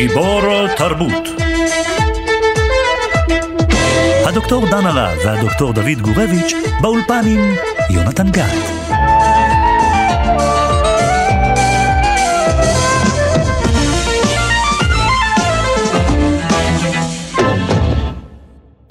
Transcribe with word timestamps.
גיבור 0.00 0.66
תרבות 0.76 1.28
הדוקטור 4.26 4.66
דן 4.70 4.86
הרב 4.86 5.18
והדוקטור 5.24 5.72
דוד 5.72 6.00
גורביץ' 6.02 6.52
באולפן 6.80 7.22
עם 7.26 7.54
יונתן 7.90 8.30
גת. 8.30 8.86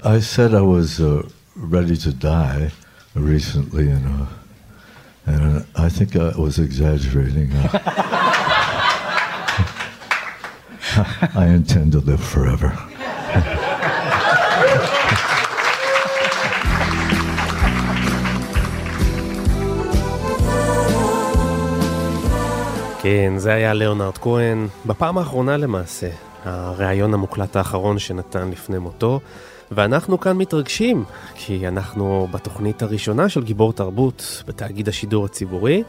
I 0.02 0.20
said 0.20 0.54
I 0.54 0.62
was 0.62 1.00
uh, 1.00 1.22
ready 1.56 1.96
to 2.04 2.12
die 2.12 2.70
recently, 3.14 3.84
you 3.92 4.00
know, 4.06 4.28
and 5.26 5.66
I 5.74 5.88
think 5.96 6.16
I 6.16 6.30
was 6.44 6.58
exaggerating. 6.58 7.50
I 11.35 11.47
intend 11.59 11.93
to 11.93 12.01
live 12.09 12.23
forever. 12.35 12.71
כן, 23.01 23.33
זה 23.37 23.53
היה 23.53 23.73
ליאונרד 23.73 24.17
כהן, 24.17 24.67
בפעם 24.85 25.17
האחרונה 25.17 25.57
למעשה, 25.57 26.09
הריאיון 26.45 27.13
המוקלט 27.13 27.55
האחרון 27.55 27.99
שנתן 27.99 28.49
לפני 28.49 28.77
מותו, 28.77 29.19
ואנחנו 29.71 30.19
כאן 30.19 30.37
מתרגשים, 30.37 31.03
כי 31.35 31.67
אנחנו 31.67 32.27
בתוכנית 32.31 32.81
הראשונה 32.81 33.29
של 33.29 33.43
גיבור 33.43 33.73
תרבות 33.73 34.43
בתאגיד 34.47 34.87
השידור 34.87 35.25
הציבורי, 35.25 35.83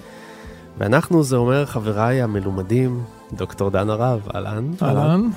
ואנחנו, 0.79 1.23
זה 1.23 1.37
אומר 1.37 1.67
חבריי 1.67 2.23
המלומדים, 2.23 3.05
דוקטור 3.33 3.71
דן 3.71 3.91
הרב, 3.91 4.29
אהלן. 4.35 4.71
אהלן. 4.83 5.31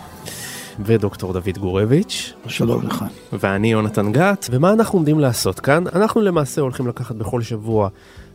ודוקטור 0.79 1.33
דוד 1.33 1.57
גורביץ'. 1.57 2.33
שלום 2.47 2.85
לך. 2.87 3.05
ואני 3.33 3.71
יונתן 3.71 4.11
גת, 4.11 4.47
ומה 4.51 4.73
אנחנו 4.73 4.99
עומדים 4.99 5.19
לעשות 5.19 5.59
כאן? 5.59 5.83
אנחנו 5.95 6.21
למעשה 6.21 6.61
הולכים 6.61 6.87
לקחת 6.87 7.15
בכל 7.15 7.41
שבוע 7.41 7.89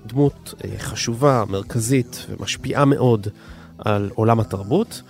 דמות 0.07 0.55
אה, 0.65 0.79
חשובה, 0.79 1.45
מרכזית 1.49 2.27
ומשפיעה 2.31 2.85
מאוד 2.85 3.27
על 3.79 4.11
עולם 4.15 4.41
התרבות, 4.41 5.03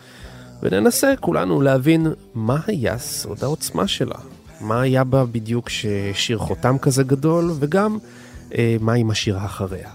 וננסה 0.62 1.14
כולנו 1.20 1.60
להבין 1.60 2.06
מה 2.34 2.58
היה 2.66 2.98
סוד 2.98 3.44
העוצמה 3.44 3.86
שלה. 3.86 4.18
מה 4.60 4.80
היה 4.80 5.04
בה 5.04 5.24
בדיוק 5.24 5.68
שהשאיר 5.68 6.38
חותם 6.38 6.78
כזה 6.78 7.02
גדול, 7.02 7.50
וגם 7.60 7.98
אה, 8.54 8.76
מה 8.80 8.92
היא 8.92 9.04
משאירה 9.04 9.44
אחריה. 9.44 9.90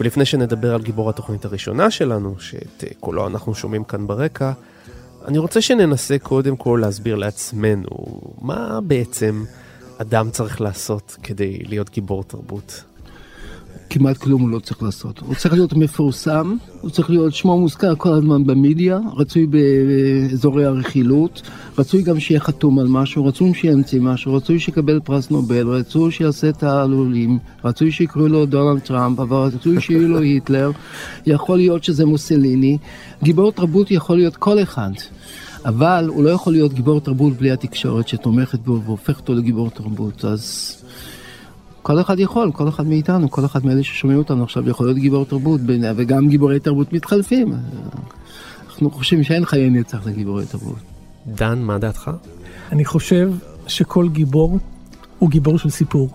ולפני 0.00 0.24
שנדבר 0.24 0.74
על 0.74 0.82
גיבור 0.82 1.10
התוכנית 1.10 1.44
הראשונה 1.44 1.90
שלנו, 1.90 2.34
שאת 2.38 2.84
אה, 2.84 2.88
קולו 3.00 3.26
אנחנו 3.26 3.54
שומעים 3.54 3.84
כאן 3.84 4.06
ברקע, 4.06 4.52
אני 5.28 5.38
רוצה 5.38 5.60
שננסה 5.60 6.18
קודם 6.18 6.56
כל 6.56 6.78
להסביר 6.82 7.14
לעצמנו 7.14 7.88
מה 8.40 8.80
בעצם 8.80 9.44
אדם 9.98 10.30
צריך 10.30 10.60
לעשות 10.60 11.16
כדי 11.22 11.58
להיות 11.66 11.90
גיבור 11.90 12.24
תרבות. 12.24 12.82
כמעט 13.90 14.16
כלום 14.16 14.42
הוא 14.42 14.50
לא 14.50 14.58
צריך 14.58 14.82
לעשות. 14.82 15.18
הוא 15.26 15.34
צריך 15.34 15.54
להיות 15.54 15.72
מפורסם, 15.72 16.56
הוא 16.80 16.90
צריך 16.90 17.10
להיות 17.10 17.34
שמו 17.34 17.58
מוזכר 17.58 17.94
כל 17.94 18.12
הזמן 18.12 18.44
במדיה, 18.44 18.98
רצוי 19.16 19.46
באזורי 19.46 20.64
הרכילות, 20.64 21.42
רצוי 21.78 22.02
גם 22.02 22.20
שיהיה 22.20 22.40
חתום 22.40 22.78
על 22.78 22.86
משהו, 22.88 23.26
רצוי 23.26 23.54
שימציא 23.54 24.00
משהו, 24.00 24.34
רצוי 24.34 24.58
שיקבל 24.58 25.00
פרס 25.04 25.30
נובל, 25.30 25.68
רצוי 25.68 26.12
שיעשה 26.12 26.52
תעלולים, 26.52 27.38
רצוי 27.64 27.90
שיקראו 27.90 28.28
לו 28.28 28.46
דונלד 28.46 28.80
טראמפ, 28.80 29.20
אבל 29.20 29.36
רצוי 29.36 29.80
שיהיו 29.80 30.08
לו 30.08 30.20
היטלר, 30.20 30.70
יכול 31.26 31.56
להיות 31.56 31.84
שזה 31.84 32.06
מוסליני. 32.06 32.78
גיבור 33.22 33.52
תרבות 33.52 33.90
יכול 33.90 34.16
להיות 34.16 34.36
כל 34.36 34.62
אחד. 34.62 34.90
אבל 35.64 36.04
הוא 36.08 36.24
לא 36.24 36.30
יכול 36.30 36.52
להיות 36.52 36.72
גיבור 36.72 37.00
תרבות 37.00 37.32
בלי 37.32 37.50
התקשורת 37.50 38.08
שתומכת 38.08 38.58
בו 38.58 38.82
והופכת 38.82 39.20
אותו 39.20 39.34
לגיבור 39.34 39.70
תרבות. 39.70 40.24
אז 40.24 40.76
כל 41.86 42.00
אחד 42.00 42.18
יכול, 42.18 42.52
כל 42.52 42.68
אחד 42.68 42.86
מאיתנו, 42.86 43.30
כל 43.30 43.44
אחד 43.44 43.66
מאלה 43.66 43.82
ששומעים 43.82 44.18
אותנו 44.18 44.42
עכשיו 44.42 44.68
יכול 44.68 44.86
להיות 44.86 44.98
גיבור 44.98 45.24
תרבות, 45.24 45.60
וגם 45.96 46.28
גיבורי 46.28 46.60
תרבות 46.60 46.92
מתחלפים. 46.92 47.52
אנחנו 48.66 48.90
חושבים 48.90 49.24
שאין 49.24 49.44
חיי 49.44 49.70
נצח 49.70 50.06
לגיבורי 50.06 50.46
תרבות. 50.46 50.76
דן, 51.26 51.58
מה 51.58 51.78
דעתך? 51.78 52.10
אני 52.72 52.84
חושב 52.84 53.32
שכל 53.66 54.08
גיבור 54.08 54.58
הוא 55.18 55.30
גיבור 55.30 55.58
של 55.58 55.70
סיפור, 55.70 56.08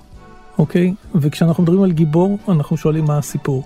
אוקיי? 0.58 0.94
וכשאנחנו 1.16 1.64
מדברים 1.64 1.84
על 1.84 1.92
גיבור, 1.92 2.38
אנחנו 2.48 2.78
שואלים 2.78 3.06
מה 3.06 3.18
הסיפור. 3.18 3.64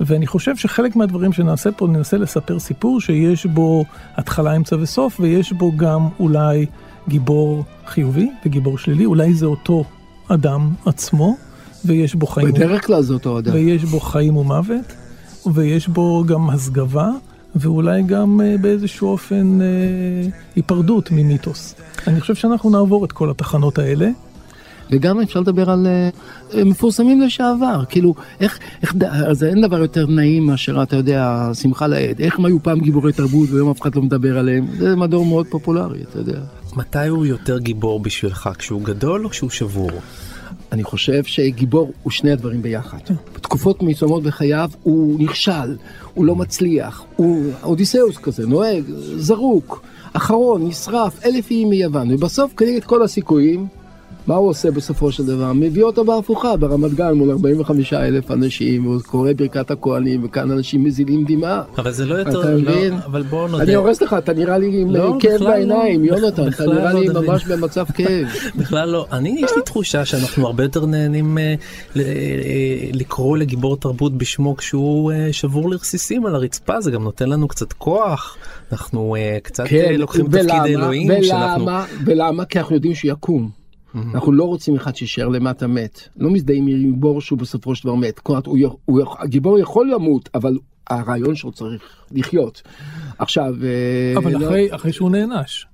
ואני 0.00 0.26
חושב 0.26 0.56
שחלק 0.56 0.96
מהדברים 0.96 1.32
שנעשה 1.32 1.72
פה, 1.72 1.86
ננסה 1.86 2.16
לספר 2.16 2.58
סיפור 2.58 3.00
שיש 3.00 3.46
בו 3.46 3.84
התחלה, 4.16 4.56
אמצע 4.56 4.76
וסוף, 4.80 5.20
ויש 5.20 5.52
בו 5.52 5.72
גם 5.76 6.08
אולי 6.20 6.66
גיבור 7.08 7.64
חיובי 7.86 8.30
וגיבור 8.46 8.78
שלילי, 8.78 9.04
אולי 9.04 9.34
זה 9.34 9.46
אותו 9.46 9.84
אדם 10.28 10.70
עצמו, 10.86 11.36
ויש 11.84 12.14
בו 12.14 12.26
חיים... 12.26 12.52
בדרך 12.52 12.86
כלל 12.86 13.02
זה 13.02 13.14
אותו 13.14 13.38
אדם. 13.38 13.54
ויש 13.54 13.84
בו 13.84 14.00
חיים 14.00 14.36
ומוות, 14.36 14.92
ויש 15.54 15.88
בו 15.88 16.24
גם 16.26 16.50
הסגבה, 16.50 17.10
ואולי 17.56 18.02
גם 18.02 18.40
uh, 18.40 18.62
באיזשהו 18.62 19.08
אופן 19.08 19.58
uh, 19.60 20.32
היפרדות 20.56 21.10
ממיתוס. 21.10 21.74
אני 22.06 22.20
חושב 22.20 22.34
שאנחנו 22.34 22.70
נעבור 22.70 23.04
את 23.04 23.12
כל 23.12 23.30
התחנות 23.30 23.78
האלה. 23.78 24.08
וגם 24.90 25.20
אפשר 25.20 25.40
לדבר 25.40 25.70
על 25.70 25.86
uh, 26.50 26.56
מפורסמים 26.64 27.20
לשעבר, 27.20 27.84
כאילו, 27.88 28.14
איך, 28.40 28.58
איך, 28.82 28.94
אז 29.02 29.44
אין 29.44 29.60
דבר 29.60 29.78
יותר 29.78 30.06
נעים 30.06 30.46
מאשר, 30.46 30.82
אתה 30.82 30.96
יודע, 30.96 31.50
שמחה 31.54 31.86
לאיד, 31.86 32.20
איך 32.20 32.38
הם 32.38 32.44
היו 32.44 32.62
פעם 32.62 32.80
גיבורי 32.80 33.12
תרבות 33.12 33.50
והיום 33.50 33.70
אף 33.70 33.80
אחד 33.80 33.94
לא 33.94 34.02
מדבר 34.02 34.38
עליהם, 34.38 34.66
זה 34.78 34.96
מדור 34.96 35.26
מאוד 35.26 35.46
פופולרי, 35.46 36.02
אתה 36.02 36.18
יודע. 36.18 36.38
מתי 36.76 37.06
הוא 37.06 37.26
יותר 37.26 37.58
גיבור 37.58 38.00
בשבילך, 38.00 38.50
כשהוא 38.58 38.82
גדול 38.82 39.24
או 39.24 39.30
כשהוא 39.30 39.50
שבור? 39.50 39.90
אני 40.72 40.84
חושב 40.84 41.24
שגיבור 41.24 41.92
הוא 42.02 42.10
שני 42.10 42.32
הדברים 42.32 42.62
ביחד. 42.62 42.98
בתקופות 43.34 43.82
מסוימות 43.82 44.22
בחייו 44.22 44.70
הוא 44.82 45.20
נכשל, 45.20 45.76
הוא 46.14 46.24
לא 46.24 46.36
מצליח, 46.36 47.04
הוא 47.16 47.52
אודיסאוס 47.62 48.16
כזה, 48.16 48.46
נוהג, 48.46 48.84
זרוק, 49.16 49.82
אחרון, 50.12 50.68
נשרף, 50.68 51.24
אלף 51.24 51.50
איים 51.50 51.70
מיוון, 51.70 52.14
ובסוף 52.14 52.52
כנגד 52.56 52.84
כל 52.84 53.02
הסיכויים, 53.02 53.66
מה 54.26 54.34
הוא 54.34 54.48
עושה 54.48 54.70
בסופו 54.70 55.12
של 55.12 55.26
דבר? 55.26 55.52
מביא 55.52 55.82
אותו 55.82 56.04
בהפוכה, 56.04 56.56
ברמת 56.56 56.94
גן 56.94 57.12
מול 57.12 57.30
45 57.30 57.92
אלף 57.92 58.30
אנשים, 58.30 58.82
הוא 58.84 59.00
קורא 59.00 59.30
ברכת 59.36 59.70
הכהנים, 59.70 60.24
וכאן 60.24 60.50
אנשים 60.50 60.84
מזילים 60.84 61.24
דמעה. 61.28 61.62
אבל 61.78 61.90
זה 61.92 62.06
לא 62.06 62.14
יותר, 62.14 62.40
אתה 62.40 62.50
לא, 62.50 62.58
מבין? 62.60 62.92
אבל 63.06 63.22
בואו 63.22 63.48
נודה. 63.48 63.62
אני 63.62 63.74
הורס 63.74 64.02
לך, 64.02 64.12
אתה 64.18 64.32
נראה 64.32 64.58
לי 64.58 64.80
עם 64.80 64.90
לא, 64.90 65.16
כאב 65.20 65.34
בכלל 65.34 65.46
בעיניים, 65.48 66.04
לא. 66.04 66.16
יונתן, 66.16 66.48
אתה 66.48 66.66
נראה 66.66 66.92
לא, 66.92 67.00
לי 67.00 67.08
דוד. 67.08 67.24
ממש 67.26 67.44
במצב 67.46 67.84
כאב. 67.96 68.26
בכלל 68.56 68.88
לא. 68.88 69.06
אני, 69.12 69.36
יש 69.40 69.50
לי 69.56 69.62
תחושה 69.62 70.04
שאנחנו 70.04 70.46
הרבה 70.46 70.62
יותר 70.62 70.86
נהנים 70.86 71.38
אה, 71.38 71.54
ל- 71.94 72.00
אה, 72.00 72.06
לקרוא 72.92 73.36
לגיבור 73.38 73.76
תרבות 73.76 74.18
בשמו 74.18 74.56
כשהוא 74.56 75.12
אה, 75.12 75.28
שבור 75.32 75.70
לרסיסים 75.70 76.26
על 76.26 76.34
הרצפה, 76.34 76.80
זה 76.80 76.90
גם 76.90 77.02
נותן 77.04 77.28
לנו 77.28 77.48
קצת 77.48 77.72
כוח. 77.72 78.36
אנחנו 78.72 79.16
אה, 79.16 79.38
קצת 79.42 79.64
אה, 79.72 79.96
לוקחים 79.96 80.26
תפקיד 80.26 80.44
ולמה? 80.44 80.66
אלוהים. 80.66 81.22
שאנחנו... 81.22 81.62
ולמה? 81.62 81.84
ולמה? 82.04 82.44
כי 82.44 82.58
אנחנו 82.58 82.74
יודעים 82.74 82.94
שהוא 82.94 83.10
יקום. 83.12 83.63
אנחנו 84.14 84.32
לא 84.32 84.44
רוצים 84.44 84.76
אחד 84.76 84.96
שישאר 84.96 85.28
למטה 85.28 85.66
מת. 85.66 86.00
לא 86.16 86.30
מזדהים 86.30 86.66
עם 86.66 86.78
גיבור 86.78 87.20
שהוא 87.20 87.38
בסופו 87.38 87.74
של 87.74 87.84
דבר 87.84 87.94
מת. 87.94 88.18
כלומר, 88.18 88.40
הגיבור 89.18 89.58
יכול 89.58 89.90
למות, 89.94 90.28
אבל 90.34 90.58
הרעיון 90.90 91.34
שלו 91.34 91.52
צריך 91.52 91.82
לחיות. 92.12 92.62
עכשיו... 93.18 93.54
אה, 93.62 94.18
אבל 94.18 94.32
לא- 94.32 94.46
אחרי, 94.46 94.74
אחרי 94.74 94.92
שהוא 94.92 95.10
נענש. 95.10 95.66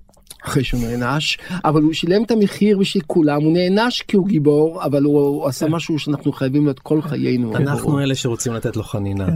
אחרי 0.45 0.65
שהוא 0.65 0.81
נענש, 0.81 1.39
אבל 1.65 1.83
הוא 1.83 1.93
שילם 1.93 2.23
את 2.23 2.31
המחיר 2.31 2.79
בשביל 2.79 3.03
כולם, 3.07 3.43
הוא 3.43 3.53
נענש 3.53 4.03
כי 4.03 4.17
הוא 4.17 4.27
גיבור, 4.29 4.85
אבל 4.85 5.03
הוא, 5.03 5.19
הוא 5.21 5.47
עשה 5.47 5.69
משהו 5.69 5.99
שאנחנו 5.99 6.33
חייבים 6.33 6.65
לו 6.65 6.71
את 6.71 6.78
כל 6.78 7.03
חיינו. 7.03 7.57
אנחנו 7.57 8.01
אלה 8.01 8.15
שרוצים 8.15 8.53
לתת 8.53 8.77
לו 8.77 8.83
חנינה. 8.83 9.27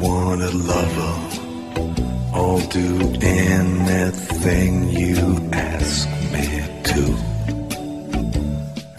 Want 0.00 0.42
a 0.42 0.50
lover, 0.50 1.14
I'll 2.32 2.66
do 2.68 2.98
anything 3.20 4.88
you 4.90 5.48
ask 5.52 6.08
me 6.32 6.46
to. 6.90 7.02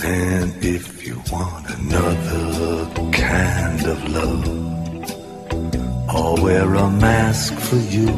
And 0.05 0.53
if 0.63 1.05
you 1.05 1.21
want 1.31 1.69
another 1.69 2.89
kind 3.11 3.85
of 3.85 4.09
love, 4.09 4.45
I'll 6.09 6.43
wear 6.43 6.73
a 6.73 6.89
mask 6.89 7.53
for 7.53 7.77
you. 7.77 8.09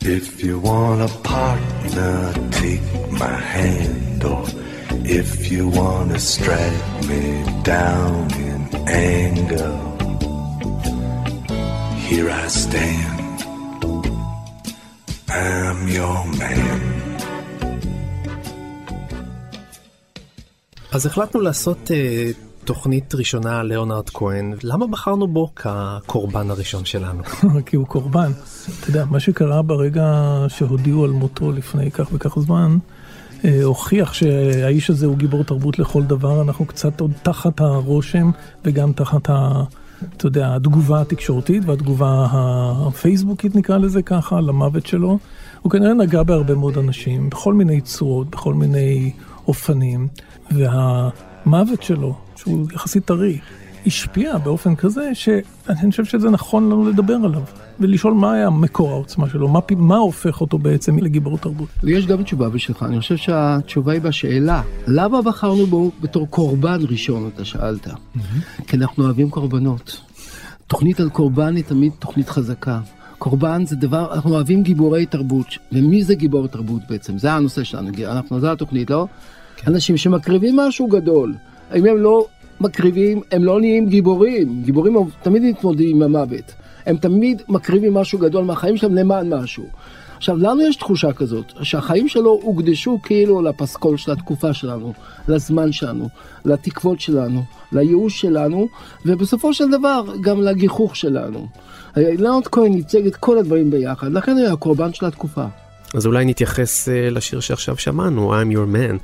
If 0.00 0.42
you 0.42 0.58
want 0.58 1.02
a 1.02 1.14
partner, 1.18 2.32
take 2.52 2.82
my 3.12 3.36
hand, 3.54 4.24
or 4.24 4.44
if 5.04 5.50
you 5.50 5.68
want 5.68 6.12
to 6.12 6.18
strike 6.18 7.06
me 7.06 7.44
down 7.62 8.32
in 8.34 8.88
anger. 8.88 9.87
Here 12.10 12.30
I 12.30 12.48
stand. 12.48 13.38
I'm 15.28 15.80
your 15.96 16.40
man. 16.40 16.80
אז 20.92 21.06
החלטנו 21.06 21.40
לעשות 21.40 21.78
uh, 21.90 22.64
תוכנית 22.64 23.14
ראשונה 23.14 23.60
על 23.60 23.66
ליאונרד 23.66 24.10
כהן, 24.10 24.54
למה 24.62 24.86
בחרנו 24.86 25.28
בו 25.28 25.50
כקורבן 25.56 26.50
הראשון 26.50 26.84
שלנו? 26.84 27.22
כי 27.66 27.76
הוא 27.76 27.86
קורבן. 27.86 28.32
אתה 28.80 28.90
יודע, 28.90 29.04
מה 29.04 29.20
שקרה 29.20 29.62
ברגע 29.62 30.06
שהודיעו 30.48 31.04
על 31.04 31.10
מותו 31.10 31.52
לפני 31.52 31.90
כך 31.90 32.08
וכך 32.12 32.38
זמן, 32.38 32.78
אה, 33.44 33.64
הוכיח 33.64 34.12
שהאיש 34.12 34.90
הזה 34.90 35.06
הוא 35.06 35.16
גיבור 35.16 35.44
תרבות 35.44 35.78
לכל 35.78 36.02
דבר, 36.02 36.42
אנחנו 36.42 36.66
קצת 36.66 37.00
עוד 37.00 37.12
תחת 37.22 37.60
הרושם 37.60 38.30
וגם 38.64 38.92
תחת 38.92 39.30
ה... 39.30 39.62
אתה 40.16 40.26
יודע, 40.26 40.54
התגובה 40.54 41.00
התקשורתית 41.00 41.62
והתגובה 41.66 42.26
הפייסבוקית 42.32 43.56
נקרא 43.56 43.78
לזה 43.78 44.02
ככה, 44.02 44.40
למוות 44.40 44.86
שלו. 44.86 45.18
הוא 45.62 45.72
כנראה 45.72 45.94
נגע 45.94 46.22
בהרבה 46.22 46.54
מאוד 46.54 46.78
אנשים, 46.78 47.30
בכל 47.30 47.54
מיני 47.54 47.80
צורות, 47.80 48.30
בכל 48.30 48.54
מיני 48.54 49.12
אופנים, 49.48 50.08
והמוות 50.50 51.82
שלו, 51.82 52.14
שהוא 52.36 52.66
יחסית 52.74 53.04
טרי, 53.04 53.38
השפיע 53.88 54.38
באופן 54.38 54.76
כזה 54.76 55.14
שאני 55.14 55.90
חושב 55.90 56.04
שזה 56.04 56.30
נכון 56.30 56.64
לנו 56.64 56.88
לדבר 56.88 57.14
עליו. 57.14 57.42
ולשאול 57.80 58.12
מה 58.12 58.32
היה 58.32 58.50
מקור 58.50 58.90
העוצמה 58.90 59.28
שלו, 59.28 59.48
מה, 59.48 59.60
מה 59.76 59.96
הופך 59.96 60.40
אותו 60.40 60.58
בעצם 60.58 60.98
לגיבור 60.98 61.38
תרבות. 61.38 61.68
יש 61.84 62.06
גם 62.06 62.22
תשובה 62.22 62.48
בשבילך, 62.48 62.82
אני 62.82 63.00
חושב 63.00 63.16
שהתשובה 63.16 63.92
היא 63.92 64.00
בשאלה, 64.00 64.62
למה 64.86 65.22
בחרנו 65.22 65.66
בו 65.66 65.90
בתור 66.00 66.26
קורבן 66.30 66.80
ראשון, 66.88 67.30
אתה 67.34 67.44
שאלת? 67.44 67.86
Mm-hmm. 67.86 68.62
כי 68.66 68.76
אנחנו 68.76 69.04
אוהבים 69.04 69.30
קורבנות. 69.30 70.00
תוכנית 70.66 71.00
על 71.00 71.10
קורבן 71.10 71.56
היא 71.56 71.64
תמיד 71.64 71.92
תוכנית 71.98 72.28
חזקה. 72.28 72.80
קורבן 73.18 73.66
זה 73.66 73.76
דבר, 73.76 74.14
אנחנו 74.14 74.34
אוהבים 74.34 74.62
גיבורי 74.62 75.06
תרבות. 75.06 75.46
ומי 75.72 76.04
זה 76.04 76.14
גיבור 76.14 76.46
תרבות 76.46 76.82
בעצם? 76.88 77.18
זה 77.18 77.32
הנושא 77.32 77.64
שלנו, 77.64 77.88
אנחנו, 78.06 78.40
זה 78.40 78.52
התוכנית, 78.52 78.90
לא? 78.90 79.06
כן. 79.56 79.72
אנשים 79.72 79.96
שמקריבים 79.96 80.56
משהו 80.56 80.86
גדול. 80.86 81.34
אם 81.76 81.86
הם 81.86 81.96
לא 81.96 82.26
מקריבים, 82.60 83.20
הם 83.32 83.44
לא 83.44 83.60
נהיים 83.60 83.86
גיבורים. 83.86 84.62
גיבורים 84.62 84.96
תמיד 85.22 85.42
מתמודדים 85.42 85.96
עם 85.96 86.02
המוות. 86.02 86.54
הם 86.86 86.96
תמיד 86.96 87.42
מקריבים 87.48 87.94
משהו 87.94 88.18
גדול 88.18 88.44
מהחיים 88.44 88.76
שלהם 88.76 88.94
למען 88.94 89.34
משהו. 89.34 89.66
עכשיו, 90.16 90.36
לנו 90.36 90.62
יש 90.62 90.76
תחושה 90.76 91.12
כזאת, 91.12 91.52
שהחיים 91.62 92.08
שלו 92.08 92.40
הוקדשו 92.42 92.98
כאילו 93.02 93.42
לפסקול 93.42 93.96
של 93.96 94.12
התקופה 94.12 94.52
שלנו, 94.52 94.92
לזמן 95.28 95.72
שלנו, 95.72 96.08
לתקוות 96.44 97.00
שלנו, 97.00 97.42
לייאוש 97.72 98.20
שלנו, 98.20 98.68
ובסופו 99.06 99.54
של 99.54 99.70
דבר 99.70 100.04
גם 100.20 100.42
לגיחוך 100.42 100.96
שלנו. 100.96 101.46
ליאונד 101.96 102.46
כהן 102.46 102.72
ייצג 102.72 103.06
את 103.06 103.16
כל 103.16 103.38
הדברים 103.38 103.70
ביחד, 103.70 104.12
לכן 104.12 104.32
הוא 104.32 104.40
היה 104.40 104.52
הקורבן 104.52 104.92
של 104.92 105.06
התקופה. 105.06 105.44
אז 105.94 106.06
אולי 106.06 106.24
נתייחס 106.24 106.88
uh, 106.88 106.90
לשיר 107.10 107.40
שעכשיו 107.40 107.76
שמענו, 107.76 108.34
I'm 108.34 108.52
your 108.52 108.74
man, 108.74 108.98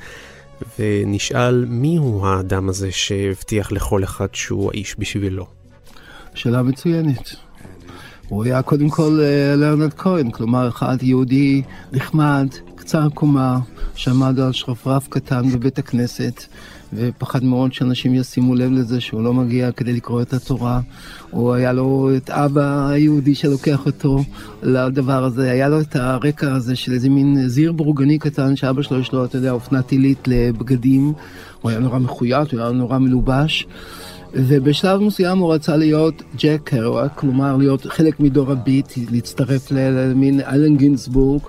ונשאל 0.79 1.65
מי 1.69 1.97
הוא 1.97 2.27
האדם 2.27 2.69
הזה 2.69 2.93
שהבטיח 2.93 3.73
לכל 3.73 4.05
אחד 4.05 4.27
שהוא 4.33 4.71
האיש 4.71 4.97
בשבילו. 4.99 5.47
שאלה 6.35 6.63
מצוינת. 6.63 7.35
הוא 8.29 8.45
היה 8.45 8.63
קודם 8.63 8.91
כל 8.91 9.21
אה, 9.23 9.57
לרנד 9.57 9.95
כהן, 9.95 10.31
כלומר 10.31 10.69
אחד 10.69 10.97
יהודי 11.03 11.63
נחמד, 11.93 12.47
קצר 12.75 13.09
קומה, 13.09 13.59
שעמד 13.95 14.41
על 14.41 14.53
שרפרף 14.53 15.09
קטן 15.09 15.51
בבית 15.51 15.79
הכנסת, 15.79 16.45
ופחד 16.93 17.45
מאוד 17.45 17.73
שאנשים 17.73 18.15
ישימו 18.15 18.55
לב 18.55 18.73
לזה 18.73 19.01
שהוא 19.01 19.23
לא 19.23 19.35
מגיע 19.35 19.73
כדי 19.73 19.93
לקרוא 19.93 20.23
את 20.23 20.33
התורה. 20.33 20.81
הוא 21.31 21.53
היה 21.53 21.73
לו 21.73 22.11
את 22.17 22.31
אבא 22.31 22.89
היהודי 22.89 23.35
שלוקח 23.35 23.87
אותו 23.87 24.25
לדבר 24.63 25.25
הזה, 25.25 25.51
היה 25.51 25.69
לו 25.69 25.81
את 25.81 25.97
הרקע 25.97 26.53
הזה 26.53 26.77
של 26.77 26.93
איזה 26.93 27.09
מין 27.09 27.49
זיר 27.49 27.73
בורגני 27.73 28.19
קטן 28.19 28.57
שאבא 28.57 28.83
שלו 28.83 29.01
יש 29.01 29.13
לו, 29.13 29.25
אתה 29.25 29.37
יודע, 29.37 29.51
אופנת 29.51 29.91
עילית 29.91 30.29
לבגדים. 30.29 31.13
הוא 31.63 31.71
היה 31.71 31.81
נורא 31.81 31.99
מחויית, 31.99 32.53
הוא 32.53 32.61
היה 32.61 32.71
נורא 32.71 32.99
מלובש. 32.99 33.67
ובשלב 34.37 35.01
מסוים 35.01 35.39
הוא 35.39 35.55
רצה 35.55 35.77
להיות 35.77 36.23
ג'ק 36.39 36.61
קרואק, 36.65 37.13
כלומר 37.15 37.57
להיות 37.57 37.87
חלק 37.87 38.21
מדור 38.21 38.53
הביט, 38.53 38.93
להצטרף 39.11 39.71
למין 39.71 40.41
אלן 40.41 40.77
גינסבורג. 40.77 41.43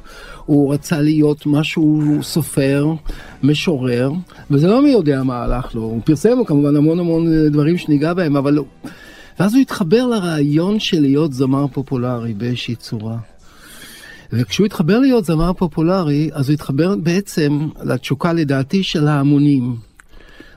הוא 0.46 0.74
רצה 0.74 1.02
להיות 1.02 1.46
משהו 1.46 2.04
סופר, 2.22 2.94
משורר, 3.44 4.12
וזה 4.52 4.68
לא 4.68 4.84
מי 4.84 4.90
יודע 4.90 5.24
מה 5.24 5.44
הלך 5.44 5.76
לו. 5.76 5.82
הוא 5.82 6.02
פרסם 6.06 6.44
כמובן 6.46 6.76
המון 6.76 7.00
המון 7.00 7.48
דברים 7.48 7.78
שניגע 7.78 8.14
בהם, 8.14 8.38
אבל... 8.38 8.60
ואז 9.40 9.54
הוא 9.54 9.62
התחבר 9.62 10.08
לרעיון 10.08 10.80
של 10.80 11.02
להיות 11.02 11.34
זמר 11.34 11.68
פופולרי 11.68 12.34
באיזושהי 12.34 12.76
צורה. 12.76 13.18
וכשהוא 14.34 14.66
התחבר 14.66 15.00
להיות 15.00 15.26
זמר 15.26 15.54
פופולרי, 15.54 16.30
אז 16.34 16.50
הוא 16.50 16.54
התחבר 16.54 16.96
בעצם 16.96 17.68
לתשוקה 17.84 18.34
לדעתי 18.34 18.84
של 18.84 19.08
ההמונים. 19.08 19.76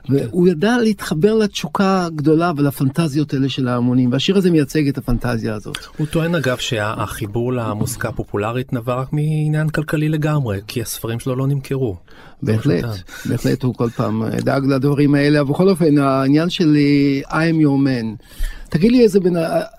והוא 0.09 0.47
ידע 0.47 0.77
להתחבר 0.77 1.33
לתשוקה 1.33 2.05
הגדולה 2.05 2.51
ולפנטזיות 2.57 3.33
האלה 3.33 3.49
של 3.49 3.67
ההמונים, 3.67 4.11
והשיר 4.11 4.37
הזה 4.37 4.51
מייצג 4.51 4.87
את 4.87 4.97
הפנטזיה 4.97 5.55
הזאת. 5.55 5.77
הוא 5.97 6.07
טוען 6.07 6.35
אגב 6.35 6.57
שהחיבור 6.57 7.53
למוסקה 7.53 8.09
הפופולרית 8.09 8.73
נבע 8.73 8.95
רק 8.95 9.13
מעניין 9.13 9.69
כלכלי 9.69 10.09
לגמרי, 10.09 10.59
כי 10.67 10.81
הספרים 10.81 11.19
שלו 11.19 11.35
לא 11.35 11.47
נמכרו. 11.47 11.95
בהחלט, 12.43 12.85
בהחלט 13.25 13.63
הוא 13.63 13.75
כל 13.75 13.89
פעם 13.89 14.23
דאג 14.29 14.65
לדברים 14.65 15.15
האלה, 15.15 15.43
בכל 15.43 15.69
אופן 15.69 15.97
העניין 15.97 16.49
של 16.49 16.77
I'm 17.27 17.63
your 17.63 17.85
man. 17.85 18.25
תגיד 18.69 18.91
לי 18.91 19.03
איזה 19.03 19.19
בן... 19.19 19.33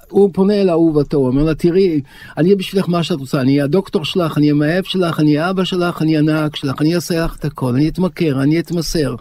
הוא 0.09 0.31
פונה 0.33 0.55
אל 0.55 0.71
אהובתו, 0.71 1.17
הוא 1.17 1.27
אומר 1.27 1.43
לה, 1.43 1.55
תראי, 1.55 2.01
אני 2.37 2.49
אהיה 2.49 2.57
בשבילך 2.57 2.89
מה 2.89 3.03
שאת 3.03 3.19
רוצה, 3.19 3.41
אני 3.41 3.53
אהיה 3.53 3.65
הדוקטור 3.65 4.05
שלך, 4.05 4.39
אני 4.39 4.47
אהיה 4.47 4.55
המאהב 4.55 4.85
שלך, 4.85 5.21
אני 5.21 5.37
אהיה 5.37 5.51
אבא 5.51 5.65
שלך, 5.65 6.03
אני 6.03 6.11
אהיה 6.11 6.19
הנהג 6.19 6.57
שלך, 6.57 6.81
אני 6.81 6.95
אעשה 6.95 7.25
לך 7.25 7.37
את 7.37 7.45
הכל, 7.45 7.75
אני 7.75 7.89
אתמכר, 7.89 8.43
אני 8.43 8.61
אתמסר. 8.61 9.15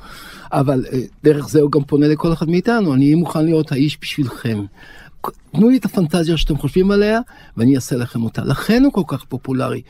אבל 0.52 0.86
אה, 0.94 1.00
דרך 1.24 1.50
זה 1.50 1.62
הוא 1.62 1.72
גם 1.72 1.84
פונה 1.84 2.08
לכל 2.08 2.34
אחד 2.34 2.50
מאיתנו, 2.50 2.94
אני 2.94 3.16
מוכן 3.16 3.46
להיות 3.46 3.72
האיש 3.72 3.98
בשבילכם. 4.02 4.66
תנו 5.52 5.70
לי 5.70 5.78
את 5.78 5.86
הפנטזיה 5.86 6.38
שאתם 6.38 6.58
חושבים 6.58 6.92
עליה, 6.92 7.20
ואני 7.58 7.76
אעשה 7.76 7.96
לכם 7.96 8.24
אותה. 8.24 8.42
לכן 8.46 8.84
הוא 8.84 8.94
כל 8.94 9.04
כך 9.08 9.24
פופולרי. 9.24 9.82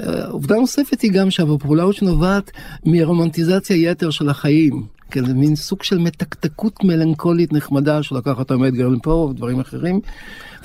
אה, 0.00 0.26
עובדה 0.26 0.56
נוספת 0.56 1.00
היא 1.00 1.12
גם 1.12 1.30
שהפופולריות 1.30 1.94
שנובעת 1.94 2.50
מרומנטיזציה 2.86 3.90
יתר 3.90 4.10
של 4.10 4.28
החיים. 4.28 4.86
כן, 5.10 5.26
זה 5.26 5.34
מין 5.34 5.56
סוג 5.56 5.82
של 5.82 5.98
מתקתקות 5.98 6.84
מלנכולית 6.84 7.52
נחמדה 7.52 8.02
שלקח 8.02 8.38
אותה 8.38 8.56
מאדגר 8.56 8.88
פה 9.02 9.10
ודברים 9.10 9.60
אחרים, 9.60 10.00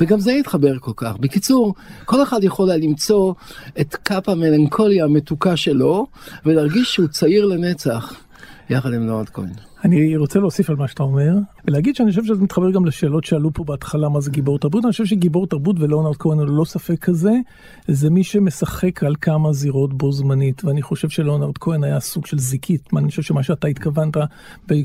וגם 0.01 0.19
זה 0.19 0.31
התחבר 0.31 0.79
כל 0.79 0.91
כך. 0.95 1.17
בקיצור, 1.17 1.73
כל 2.05 2.23
אחד 2.23 2.43
יכול 2.43 2.69
היה 2.69 2.79
למצוא 2.79 3.33
את 3.79 3.95
כף 3.95 4.29
המלנכוליה 4.29 5.05
המתוקה 5.05 5.57
שלו, 5.57 6.07
ולהרגיש 6.45 6.93
שהוא 6.93 7.07
צעיר 7.07 7.45
לנצח. 7.45 8.22
יחד 8.69 8.93
עם 8.93 9.05
נועד 9.05 9.29
כהן. 9.29 9.49
אני 9.85 10.17
רוצה 10.17 10.39
להוסיף 10.39 10.69
על 10.69 10.75
מה 10.75 10.87
שאתה 10.87 11.03
אומר, 11.03 11.33
ולהגיד 11.67 11.95
שאני 11.95 12.09
חושב 12.09 12.23
שזה 12.25 12.41
מתחבר 12.41 12.71
גם 12.71 12.85
לשאלות 12.85 13.23
שעלו 13.23 13.53
פה 13.53 13.63
בהתחלה, 13.63 14.09
מה 14.09 14.21
זה 14.21 14.31
גיבור 14.31 14.59
תרבות. 14.59 14.85
אני 14.85 14.91
חושב 14.91 15.05
שגיבור 15.05 15.47
תרבות 15.47 15.75
ולאונרד 15.79 16.17
כהן 16.17 16.39
הוא 16.39 16.47
ללא 16.47 16.65
ספק 16.65 16.99
כזה, 16.99 17.31
זה 17.87 18.09
מי 18.09 18.23
שמשחק 18.23 19.03
על 19.03 19.15
כמה 19.21 19.53
זירות 19.53 19.93
בו 19.93 20.11
זמנית, 20.11 20.65
ואני 20.65 20.81
חושב 20.81 21.09
שלאונרד 21.09 21.57
כהן 21.57 21.83
היה 21.83 21.99
סוג 21.99 22.25
של 22.25 22.39
זיקית. 22.39 22.89
אני 22.97 23.09
חושב 23.09 23.21
שמה 23.21 23.43
שאתה 23.43 23.67
התכוונת, 23.67 24.17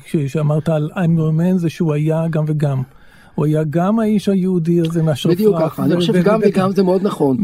כשאמרת 0.04 0.68
על 0.68 0.90
I'm 0.94 1.18
your 1.18 1.40
man, 1.40 1.56
זה 1.56 1.70
שהוא 1.70 1.92
היה 1.92 2.28
גם 2.28 2.44
וגם. 2.46 2.82
הוא 3.38 3.46
היה 3.46 3.64
גם 3.70 3.98
האיש 3.98 4.28
היהודי 4.28 4.80
הזה 4.80 5.02
מהשרפרף. 5.02 5.38
בדיוק 5.38 5.56
ככה, 5.60 5.84
אני 5.84 5.96
חושב 5.96 6.12
גם 6.12 6.40
וגם 6.42 6.72
זה 6.72 6.82
מאוד 6.82 7.02
נכון. 7.02 7.36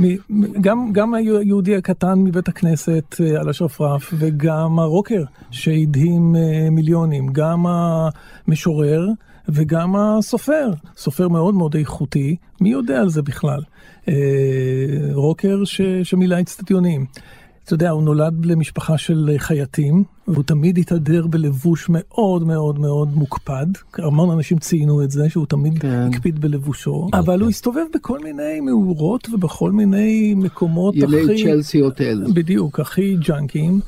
גם, 0.61 0.93
גם 0.93 1.15
היהודי 1.15 1.77
הקטן 1.77 2.19
מבית 2.19 2.49
הכנסת 2.49 3.17
אה, 3.21 3.41
על 3.41 3.49
השרפרף, 3.49 4.15
וגם 4.19 4.79
הרוקר 4.79 5.23
שהדהים 5.51 6.37
אה, 6.37 6.71
מיליונים, 6.71 7.29
גם 7.33 7.65
המשורר 8.47 9.09
וגם 9.49 9.97
הסופר, 9.97 10.71
סופר 10.97 11.29
מאוד 11.29 11.55
מאוד 11.55 11.77
איכותי, 11.77 12.37
מי 12.61 12.69
יודע 12.69 13.01
על 13.01 13.09
זה 13.09 13.23
בכלל? 13.23 13.61
אה, 14.09 14.15
רוקר 15.13 15.63
שמילא 16.03 16.41
אצטדיונים. 16.41 17.07
אתה 17.65 17.75
יודע, 17.75 17.91
הוא 17.91 18.03
נולד 18.03 18.47
למשפחה 18.47 18.99
של 18.99 19.31
חייטים, 19.39 20.05
והוא 20.29 20.45
תמיד 20.45 20.79
התהדר 20.79 21.27
בלבוש 21.27 21.87
מאוד 21.89 22.45
מאוד 22.45 22.79
מאוד 22.79 23.15
מוקפד. 23.15 23.67
המון 23.99 24.31
אנשים 24.31 24.59
ציינו 24.59 25.03
את 25.03 25.11
זה, 25.11 25.31
שהוא 25.31 25.47
תמיד 25.47 25.79
כן. 25.79 26.09
הקפיד 26.13 26.41
בלבושו. 26.41 27.09
כן. 27.13 27.19
אבל 27.19 27.41
הוא 27.41 27.49
הסתובב 27.49 27.85
בכל 27.95 28.19
מיני 28.19 28.61
מאורות 28.61 29.29
ובכל 29.33 29.73
מיני 29.73 30.35
מקומות 30.37 30.95
הכי... 31.03 31.23
ימי 31.23 31.45
צ'לסי 31.45 31.81
הוטל. 31.81 32.25
בדיוק, 32.35 32.81
הכי 32.81 33.17
ג'אנקים. 33.17 33.81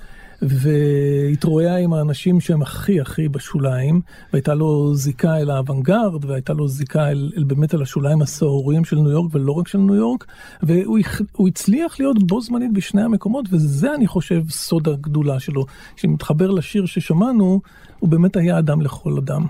והתרועע 0.43 1.77
עם 1.77 1.93
האנשים 1.93 2.41
שהם 2.41 2.63
הכי 2.63 3.01
הכי 3.01 3.29
בשוליים, 3.29 4.01
והייתה 4.33 4.55
לו 4.55 4.95
זיקה 4.95 5.37
אל 5.37 5.51
האוונגרד, 5.51 6.25
והייתה 6.25 6.53
לו 6.53 6.69
זיקה 6.69 7.11
אל, 7.11 7.33
אל 7.37 7.45
באמת 7.45 7.75
אל 7.75 7.83
השוליים 7.83 8.23
הסהוריים 8.23 8.85
של 8.85 8.97
ניו 8.97 9.11
יורק, 9.11 9.35
ולא 9.35 9.53
רק 9.53 9.69
של 9.69 9.79
ניו 9.79 9.95
יורק, 9.95 10.27
והוא 10.63 11.49
הצליח 11.49 12.01
להיות 12.01 12.23
בו 12.23 12.41
זמנית 12.41 12.73
בשני 12.73 13.03
המקומות, 13.03 13.47
וזה 13.51 13.95
אני 13.95 14.07
חושב 14.07 14.43
סוד 14.51 14.89
הגדולה 14.89 15.41
שלו. 15.41 15.67
כשמתחבר 15.97 16.51
לשיר 16.51 16.87
ששמענו, 16.87 17.61
הוא 17.99 18.09
באמת 18.09 18.37
היה 18.37 18.59
אדם 18.59 18.81
לכל 18.81 19.19
אדם, 19.19 19.47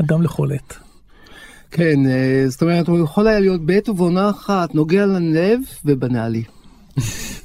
אדם 0.00 0.22
לכל 0.22 0.52
עת. 0.52 0.78
כן, 1.70 2.06
אה, 2.06 2.44
זאת 2.48 2.62
אומרת, 2.62 2.88
הוא 2.88 2.98
יכול 2.98 3.28
היה 3.28 3.40
להיות 3.40 3.66
בעת 3.66 3.88
ובעונה 3.88 4.30
אחת, 4.30 4.74
נוגע 4.74 5.06
ללב 5.06 5.60
ובנאלי. 5.84 6.42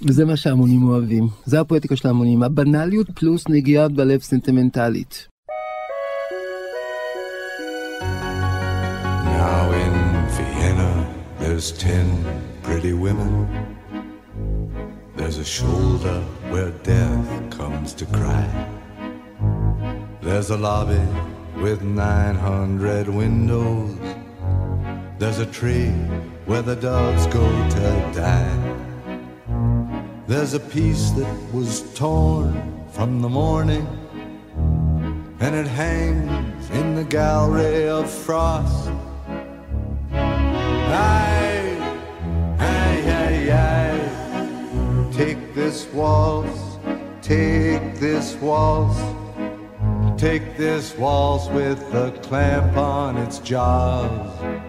וזה 0.01 0.25
מה 0.25 0.36
שהמונים 0.36 0.84
אוהבים, 0.84 1.27
זה 1.46 1.60
הפואטיקה 1.60 1.96
של 1.96 2.08
ההמונים, 2.08 2.43
הבנאליות 2.43 3.08
פלוס 3.15 3.43
נגיעה 3.50 3.88
בלב 3.88 4.22
סנטימנטלית. 4.22 5.27
Now 9.41 9.63
in 9.84 9.93
Vienna, 10.38 10.91
there's 11.39 11.72
ten 11.86 12.08
pretty 12.63 12.93
women. 13.05 13.31
There's 15.17 15.38
a 15.38 15.50
shoulder 15.60 16.20
where 16.51 16.72
death 16.93 17.29
comes 17.58 17.89
to 18.00 18.05
cry. 18.17 18.48
There's 20.25 20.50
a 20.58 20.58
lobby 20.58 21.05
with 21.63 21.79
900 21.81 23.08
windows. 23.22 23.98
There's 25.20 25.39
a 25.39 25.50
tree 25.60 25.93
where 26.50 26.63
the 26.70 26.75
doves 26.75 27.25
go 27.27 27.46
to 27.75 27.86
die. 28.13 28.90
There's 30.31 30.53
a 30.53 30.61
piece 30.61 31.11
that 31.11 31.53
was 31.53 31.93
torn 31.93 32.88
from 32.93 33.21
the 33.21 33.27
morning, 33.27 33.85
and 35.41 35.53
it 35.53 35.67
hangs 35.67 36.69
in 36.69 36.95
the 36.95 37.03
gallery 37.03 37.89
of 37.89 38.09
frost. 38.09 38.89
Aye, 40.13 41.75
aye, 42.59 43.03
aye, 43.19 43.51
aye. 43.51 45.11
Take 45.11 45.53
this 45.53 45.85
waltz, 45.88 46.77
take 47.21 47.95
this 47.95 48.35
waltz, 48.35 49.01
take 50.17 50.55
this 50.55 50.97
waltz 50.97 51.50
with 51.50 51.81
a 51.93 52.17
clamp 52.23 52.77
on 52.77 53.17
its 53.17 53.39
jaws. 53.39 54.61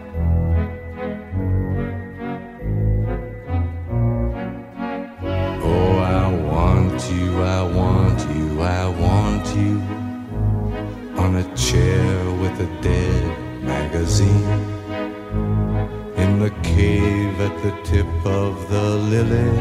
At 17.43 17.63
the 17.65 17.73
tip 17.83 18.07
of 18.25 18.71
the 18.71 18.89
lily 19.13 19.59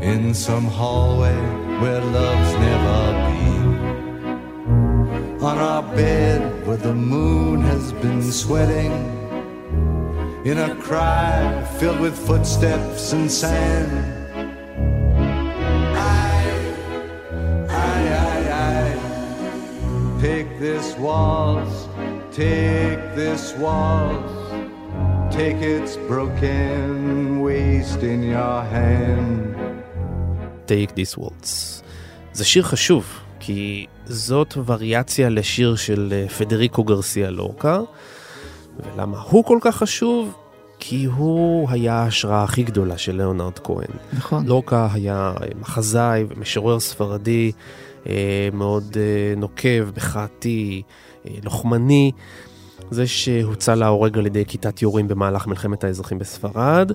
in 0.00 0.32
some 0.32 0.64
hallway 0.64 1.36
where 1.80 2.00
love's 2.00 2.52
never 2.68 3.00
been. 3.28 3.68
On 5.42 5.58
our 5.58 5.82
bed 5.94 6.66
where 6.66 6.78
the 6.78 6.94
moon 6.94 7.60
has 7.60 7.92
been 7.92 8.22
sweating 8.22 8.92
in 10.46 10.56
a 10.56 10.74
cry 10.76 11.62
filled 11.78 12.00
with 12.00 12.16
footsteps 12.26 13.12
and 13.12 13.30
sand. 13.30 13.92
Aye, 16.12 16.54
aye, 17.68 18.08
aye. 18.64 18.96
Take 20.18 20.58
this 20.58 20.96
waltz, 20.96 21.88
take 22.32 23.00
this 23.20 23.52
waltz, 23.58 24.33
take 25.34 25.62
its 25.62 25.96
broken 26.08 27.40
waist 27.46 28.00
in 28.12 28.20
your 28.34 28.58
hand. 28.74 29.54
Take 30.68 30.94
This 30.94 31.18
Waltz. 31.18 31.82
זה 32.32 32.44
שיר 32.44 32.62
חשוב, 32.62 33.06
כי 33.40 33.86
זאת 34.06 34.54
וריאציה 34.66 35.28
לשיר 35.28 35.76
של 35.76 36.12
אה, 36.12 36.28
פדריקו 36.28 36.84
גרסיה 36.84 37.30
לורקה. 37.30 37.80
ולמה 38.78 39.20
הוא 39.20 39.44
כל 39.44 39.58
כך 39.60 39.76
חשוב? 39.76 40.34
כי 40.78 41.04
הוא 41.04 41.70
היה 41.70 41.94
ההשראה 41.94 42.44
הכי 42.44 42.62
גדולה 42.62 42.98
של 42.98 43.16
ליאונרד 43.16 43.58
כהן. 43.58 43.90
נכון. 44.12 44.46
לורקה 44.46 44.88
היה 44.92 45.32
אה, 45.42 45.46
מחזאי 45.60 46.24
ומשורר 46.28 46.80
ספרדי 46.80 47.52
אה, 48.06 48.48
מאוד 48.52 48.96
נוקב, 49.36 49.96
מחאתי, 49.96 50.82
לוחמני. 51.44 52.12
זה 52.90 53.06
שהוצא 53.06 53.74
להורג 53.74 54.18
על 54.18 54.26
ידי 54.26 54.44
כיתת 54.44 54.82
יורים 54.82 55.08
במהלך 55.08 55.46
מלחמת 55.46 55.84
האזרחים 55.84 56.18
בספרד, 56.18 56.92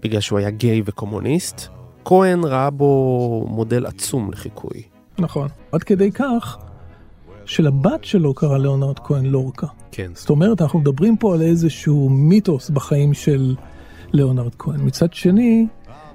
בגלל 0.00 0.20
שהוא 0.20 0.38
היה 0.38 0.50
גיי 0.50 0.82
וקומוניסט. 0.84 1.68
כהן 2.04 2.44
ראה 2.44 2.70
בו 2.70 3.46
מודל 3.48 3.86
עצום 3.86 4.30
לחיקוי. 4.32 4.82
נכון. 5.18 5.48
עד 5.72 5.82
כדי 5.82 6.12
כך 6.12 6.58
שלבת 7.44 8.04
שלו 8.04 8.34
קרא 8.34 8.58
ליאונרד 8.58 8.98
כהן 8.98 9.26
לורקה. 9.26 9.66
כן. 9.92 10.10
זאת 10.14 10.30
אומרת, 10.30 10.62
אנחנו 10.62 10.78
מדברים 10.78 11.16
פה 11.16 11.34
על 11.34 11.42
איזשהו 11.42 12.08
מיתוס 12.08 12.70
בחיים 12.70 13.14
של 13.14 13.54
ליאונרד 14.12 14.54
כהן. 14.58 14.80
מצד 14.86 15.12
שני, 15.12 15.66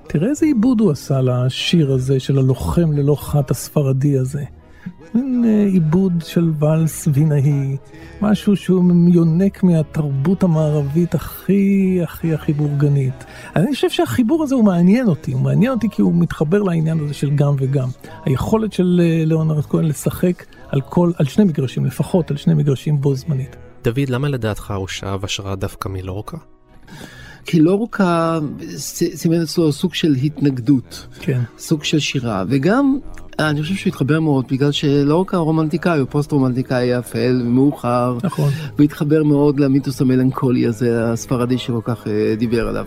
תראה 0.07 0.29
איזה 0.29 0.45
עיבוד 0.45 0.79
הוא 0.79 0.91
עשה 0.91 1.21
לשיר 1.21 1.91
הזה 1.91 2.19
של 2.19 2.37
הלוחם 2.37 2.91
ללא 2.91 3.15
חת 3.15 3.51
הספרדי 3.51 4.17
הזה. 4.17 4.43
מין 5.13 5.43
עיבוד 5.73 6.13
של 6.25 6.51
ואלס 6.59 7.07
וינאי, 7.13 7.77
משהו 8.21 8.55
שהוא 8.55 8.91
יונק 9.07 9.63
מהתרבות 9.63 10.43
המערבית 10.43 11.15
הכי 11.15 11.99
הכי 12.03 12.33
הכי 12.33 12.53
בורגנית. 12.53 13.23
אני 13.55 13.75
חושב 13.75 13.89
שהחיבור 13.89 14.43
הזה 14.43 14.55
הוא 14.55 14.65
מעניין 14.65 15.07
אותי, 15.07 15.31
הוא 15.31 15.41
מעניין 15.41 15.71
אותי 15.71 15.87
כי 15.91 16.01
הוא 16.01 16.13
מתחבר 16.15 16.63
לעניין 16.63 16.99
הזה 16.99 17.13
של 17.13 17.29
גם 17.35 17.55
וגם. 17.59 17.89
היכולת 18.25 18.73
של 18.73 19.01
אה, 19.03 19.25
ליאונרד 19.25 19.65
כהן 19.65 19.85
לשחק 19.85 20.45
על 20.67 20.81
כל, 20.81 21.11
על 21.17 21.25
שני 21.25 21.43
מגרשים, 21.43 21.85
לפחות 21.85 22.31
על 22.31 22.37
שני 22.37 22.53
מגרשים 22.53 23.01
בו 23.01 23.15
זמנית. 23.15 23.55
דוד, 23.83 24.09
למה 24.09 24.27
לדעתך 24.27 24.73
הוא 24.77 24.87
שאב 24.87 25.23
השראה 25.25 25.55
דווקא 25.55 25.89
מלורקה? 25.89 26.37
כי 27.45 27.59
לורקה 27.59 28.39
סימן 29.15 29.41
אצלו 29.41 29.71
סוג 29.71 29.93
של 29.93 30.15
התנגדות, 30.23 31.07
כן. 31.19 31.41
סוג 31.57 31.83
של 31.83 31.99
שירה, 31.99 32.43
וגם 32.49 32.99
אני 33.39 33.61
חושב 33.61 33.75
שהוא 33.75 33.89
התחבר 33.89 34.19
מאוד 34.19 34.45
בגלל 34.51 34.71
שלורקה 34.71 35.37
הוא 35.37 35.45
רומנטיקאי, 35.45 35.99
הוא 35.99 36.07
פוסט 36.09 36.31
רומנטיקאי 36.31 36.99
אפל 36.99 37.41
ומאוחר, 37.45 38.17
נכון. 38.23 38.49
והתחבר 38.79 39.23
מאוד 39.23 39.59
למיתוס 39.59 40.01
המלנכולי 40.01 40.67
הזה 40.67 41.11
הספרדי 41.11 41.57
שכל 41.57 41.79
כך 41.83 42.07
אה, 42.07 42.35
דיבר 42.37 42.67
עליו. 42.67 42.85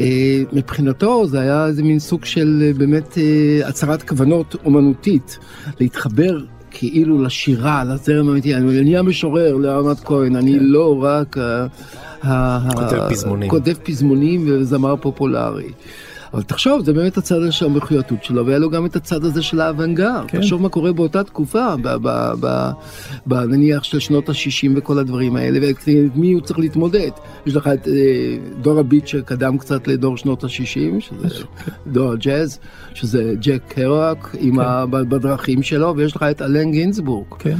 אה, 0.00 0.42
מבחינתו 0.52 1.26
זה 1.26 1.40
היה 1.40 1.66
איזה 1.66 1.82
מין 1.82 1.98
סוג 1.98 2.24
של 2.24 2.62
אה, 2.66 2.72
באמת 2.78 3.18
הצהרת 3.64 4.02
כוונות 4.02 4.56
אומנותית, 4.64 5.38
להתחבר 5.80 6.38
כאילו 6.70 7.22
לשירה, 7.22 7.84
לזרם 7.84 8.28
האמיתי, 8.28 8.54
אני 8.54 8.80
אני 8.80 8.96
המשורר, 8.96 9.56
לעמת 9.56 10.00
כהן, 10.00 10.36
אני 10.36 10.58
לא 10.60 11.02
רק 11.02 11.36
כותב 12.74 13.08
פזמונים. 13.10 13.50
כותב 13.50 13.74
פזמונים 13.82 14.46
וזמר 14.48 14.96
פופולרי. 14.96 15.70
אבל 16.36 16.44
תחשוב, 16.44 16.84
זה 16.84 16.92
באמת 16.92 17.16
הצד 17.16 17.34
הזה 17.34 17.52
של 17.52 17.66
המחויטות 17.66 18.24
שלו, 18.24 18.46
והיה 18.46 18.58
לו 18.58 18.70
גם 18.70 18.86
את 18.86 18.96
הצד 18.96 19.24
הזה 19.24 19.42
של 19.42 19.60
האוונגרד. 19.60 20.24
כן. 20.28 20.38
תחשוב 20.38 20.62
מה 20.62 20.68
קורה 20.68 20.92
באותה 20.92 21.24
תקופה, 21.24 21.74
נניח 23.26 23.82
של 23.82 23.98
שנות 23.98 24.28
ה-60 24.28 24.70
וכל 24.76 24.98
הדברים 24.98 25.36
האלה, 25.36 25.72
ומי 25.86 26.32
הוא 26.32 26.40
צריך 26.40 26.58
להתמודד. 26.58 27.10
יש 27.46 27.56
לך 27.56 27.66
את 27.66 27.88
אה, 27.88 27.92
דור 28.60 28.78
הביט 28.78 29.06
שקדם 29.06 29.58
קצת 29.58 29.88
לדור 29.88 30.16
שנות 30.16 30.44
ה-60, 30.44 31.00
שזה 31.00 31.44
דור 31.86 32.12
הג'אז, 32.12 32.58
שזה 32.94 33.34
ג'ק 33.40 33.62
קרוק 33.68 34.36
עם 34.40 34.56
ב- 34.90 35.02
בדרכים 35.08 35.62
שלו, 35.62 35.94
ויש 35.96 36.16
לך 36.16 36.22
את 36.22 36.42
אלן 36.42 36.70
גינזבורג. 36.70 37.26
כן. 37.38 37.56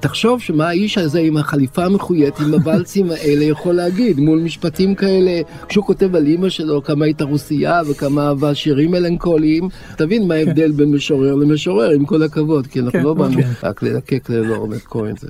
תחשוב 0.00 0.40
שמה 0.40 0.68
האיש 0.68 0.98
הזה 0.98 1.20
עם 1.20 1.36
החליפה 1.36 1.84
המחויית, 1.84 2.40
עם 2.40 2.54
הוואלסים 2.54 3.10
האלה, 3.20 3.44
יכול 3.44 3.74
להגיד 3.74 4.20
מול 4.20 4.40
משפטים 4.40 4.94
כאלה, 4.94 5.40
כשהוא 5.68 5.84
כותב 5.84 6.16
על 6.16 6.26
אימא 6.26 6.48
שלו 6.48 6.82
כמה 6.82 7.04
הייתה 7.04 7.24
רוסייה 7.24 7.80
וכמה 7.90 8.11
אהבה 8.18 8.54
שירים 8.54 8.90
מלנכוליים, 8.90 9.68
תבין 9.96 10.28
מה 10.28 10.34
ההבדל 10.34 10.72
בין 10.72 10.90
משורר 10.90 11.34
למשורר, 11.34 11.90
עם 11.90 12.06
כל 12.06 12.22
הכבוד, 12.22 12.66
כי 12.66 12.80
אנחנו 12.80 12.98
כן, 12.98 13.04
לא 13.04 13.14
באנו 13.14 13.34
כן. 13.34 13.48
רק 13.62 13.82
ללקק 13.82 14.30
ללורנד 14.30 14.80
כהן. 14.80 15.14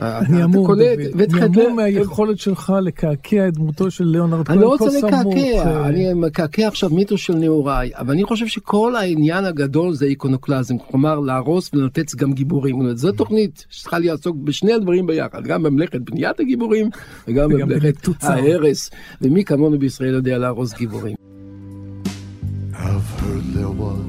אני 0.00 0.42
קולט, 0.66 0.98
דוד. 1.12 1.34
אני 1.34 1.42
המום 1.42 1.76
מהיכולת 1.76 2.38
שלך 2.38 2.72
לקעקע 2.82 3.48
את 3.48 3.54
דמותו 3.54 3.90
של 3.90 4.04
ליאונרד 4.04 4.46
כהן. 4.46 4.56
אני 4.56 4.64
לא 4.64 4.68
רוצה 4.68 4.98
לקעקע, 4.98 5.66
אה, 5.66 5.88
אני 5.88 6.14
מקעקע 6.14 6.68
עכשיו 6.68 6.90
מיתוס 6.90 7.20
של 7.20 7.34
נעוריי, 7.34 7.90
אבל 7.94 8.12
אני 8.12 8.24
חושב 8.24 8.46
שכל 8.46 8.96
העניין 8.96 9.44
הגדול 9.44 9.94
זה 9.94 10.06
איקונוקלזם, 10.06 10.78
כלומר 10.78 11.20
להרוס 11.20 11.70
ולנתץ 11.74 12.14
גם 12.14 12.32
גיבורים. 12.32 12.96
זו 12.96 13.12
תוכנית 13.12 13.66
שצריכה 13.70 13.98
לעסוק 13.98 14.36
בשני 14.36 14.72
הדברים 14.72 15.06
ביחד, 15.06 15.44
גם 15.44 15.62
במלאכת 15.62 16.00
בניית 16.00 16.40
הגיבורים 16.40 16.90
וגם 17.28 17.48
במלאכת. 17.48 18.08
ההרס, 18.22 18.90
ומי 19.22 19.44
כמונו 19.44 19.78
בישראל 19.78 20.14
יודע 20.14 20.38
להרוס 20.38 20.74
גיבורים. 20.74 21.29
I've 22.82 23.20
heard 23.20 23.44
there 23.52 23.68
was 23.68 24.04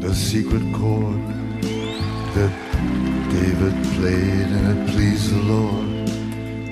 the 0.00 0.12
secret 0.12 0.62
chord 0.74 1.22
that 2.34 2.52
David 3.30 3.74
played 3.94 4.48
and 4.56 4.66
it 4.72 4.92
pleased 4.92 5.30
the 5.32 5.42
Lord. 5.54 5.86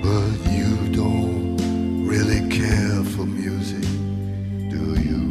But 0.03 0.53
you 0.53 0.71
don't 0.93 1.57
really 2.05 2.43
care 2.51 3.05
for 3.15 3.27
music, 3.27 3.89
do 4.75 4.85
you? 5.09 5.23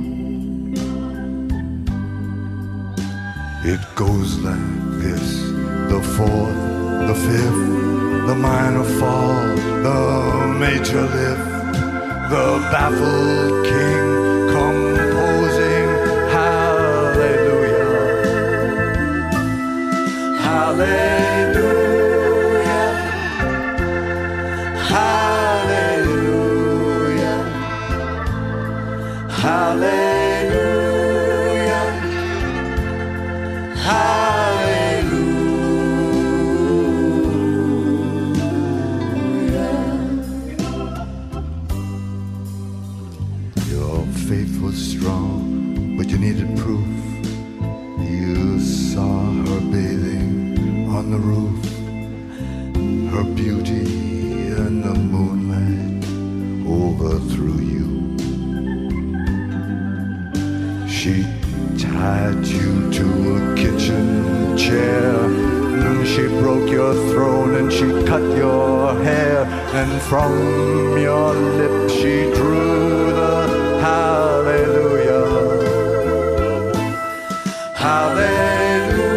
It 3.66 3.82
goes 3.96 4.40
like 4.40 5.02
this 5.04 5.42
the 5.92 6.02
fourth, 6.16 6.62
the 7.10 7.18
fifth, 7.28 8.28
the 8.28 8.36
minor 8.36 8.86
fall, 9.00 9.56
the 9.88 10.58
major 10.60 11.02
lift, 11.02 11.46
the 12.32 12.48
baffled 12.72 13.66
king 13.66 14.03
Hallelujah. 20.74 21.12
And 69.83 69.95
from 70.11 70.33
your 70.99 71.35
lips 71.35 71.93
she 71.93 72.15
drew 72.37 73.12
the 73.21 73.35
hallelujah. 73.85 75.27
Hallelujah. 77.85 79.09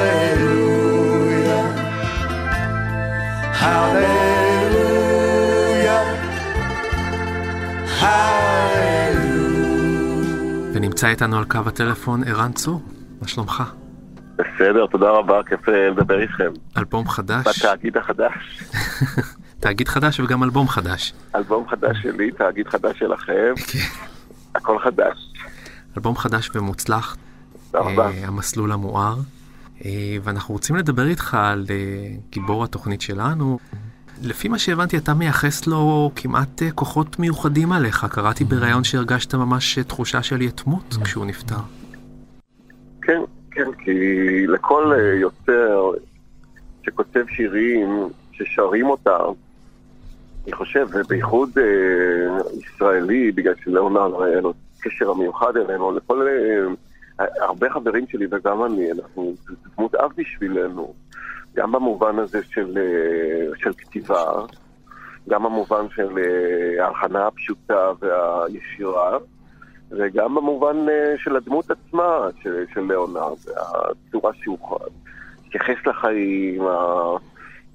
Hallelujah. 0.00 0.70
Hallelujah. 3.62 4.84
Hallelujah. 8.00 8.70
ונמצא 10.72 11.08
איתנו 11.08 11.38
על 11.38 11.44
קו 11.44 11.58
הטלפון 11.66 12.24
ערן 12.24 12.52
צור, 12.52 12.80
מה 13.22 13.28
שלומך? 13.28 13.62
בסדר, 14.35 14.87
תודה 14.87 15.09
רבה, 15.09 15.43
כיף 15.43 15.69
אה, 15.69 15.89
לדבר 15.89 16.21
איתכם. 16.21 16.51
אלבום 16.77 17.07
חדש, 17.07 17.47
בתאגיד 17.47 17.97
החדש. 17.97 18.63
תאגיד 19.59 19.87
חדש 19.87 20.19
וגם 20.19 20.43
אלבום 20.43 20.67
חדש. 20.67 21.13
אלבום 21.35 21.67
חדש 21.69 21.97
שלי, 22.01 22.31
תאגיד 22.31 22.67
חדש 22.67 22.99
שלכם. 22.99 23.53
הכל 24.55 24.79
חדש. 24.79 25.33
אלבום 25.97 26.17
חדש 26.17 26.49
ומוצלח, 26.55 27.15
תודה 27.71 27.83
רבה. 27.83 28.09
אה, 28.09 28.27
המסלול 28.27 28.71
המואר. 28.71 29.15
אה, 29.85 30.17
ואנחנו 30.23 30.53
רוצים 30.53 30.75
לדבר 30.75 31.07
איתך 31.07 31.33
על 31.33 31.65
גיבור 32.29 32.63
התוכנית 32.63 33.01
שלנו. 33.01 33.59
לפי 34.21 34.47
מה 34.47 34.59
שהבנתי, 34.59 34.97
אתה 34.97 35.13
מייחס 35.13 35.67
לו 35.67 36.11
כמעט 36.15 36.61
כוחות 36.75 37.19
מיוחדים 37.19 37.71
עליך. 37.71 38.07
קראתי 38.09 38.43
בריאיון 38.43 38.83
שהרגשת 38.83 39.35
ממש 39.35 39.79
תחושה 39.79 40.23
של 40.23 40.41
יתמות 40.41 40.97
כשהוא 41.03 41.25
נפטר. 41.25 41.59
כן, 43.01 43.21
כן, 43.55 43.71
כי 43.71 44.47
לכל 44.47 44.93
אה, 44.93 45.13
יוצר 45.13 45.91
שכותב 46.85 47.25
שירים, 47.27 48.09
ששרים 48.31 48.85
אותם, 48.85 49.31
אני 50.45 50.53
חושב, 50.53 50.87
ובייחוד 50.93 51.49
אה, 51.57 52.37
ישראלי, 52.59 53.31
בגלל 53.31 53.53
שלאונרד 53.63 54.23
היה 54.23 54.41
לו 54.41 54.53
קשר 54.81 55.09
המיוחד 55.11 55.57
אלינו, 55.57 55.91
לכל... 55.91 56.27
אה, 56.27 56.73
הרבה 57.41 57.69
חברים 57.69 58.07
שלי 58.07 58.25
וגם 58.31 58.65
אני, 58.65 58.91
אנחנו 58.91 59.33
דמות 59.75 59.95
אב 59.95 60.11
בשבילנו, 60.17 60.93
גם 61.55 61.71
במובן 61.71 62.19
הזה 62.19 62.43
של, 62.43 62.77
אה, 62.77 63.57
של 63.57 63.73
כתיבה, 63.73 64.23
גם 65.29 65.43
במובן 65.43 65.85
של 65.95 66.17
אה, 66.17 66.85
ההכנה 66.85 67.27
הפשוטה 67.27 67.91
והישירה, 67.99 69.17
וגם 69.91 70.35
במובן 70.35 70.89
אה, 70.89 71.13
של 71.17 71.35
הדמות 71.35 71.71
עצמה, 71.71 72.27
של, 72.43 72.65
של 72.73 72.81
ליאונרד, 72.81 73.37
הצורה 73.57 74.31
שהוא 74.33 74.57
התייחס 75.47 75.85
לחיים, 75.85 76.63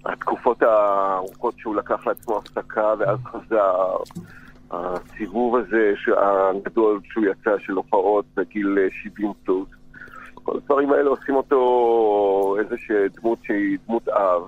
התקופות 0.05 0.63
הארוכות 0.63 1.55
שהוא 1.59 1.77
לקח 1.77 2.07
לעצמו 2.07 2.39
הפסקה 2.39 2.95
ואז 2.99 3.19
חזר, 3.25 3.97
הסיבוב 4.71 5.57
הזה 5.57 5.93
הגדול 6.17 7.01
שהוא 7.05 7.25
יצא 7.25 7.59
של 7.59 7.73
הופעות 7.73 8.25
בגיל 8.37 8.79
אה, 8.79 8.89
70 9.03 9.33
פלוס. 9.45 9.69
כל 10.35 10.57
הדברים 10.57 10.93
האלה 10.93 11.11
עושים 11.11 11.35
אותו 11.35 12.57
איזושהי 12.59 13.09
דמות 13.21 13.39
שהיא 13.43 13.79
דמות 13.87 14.09
אב. 14.09 14.43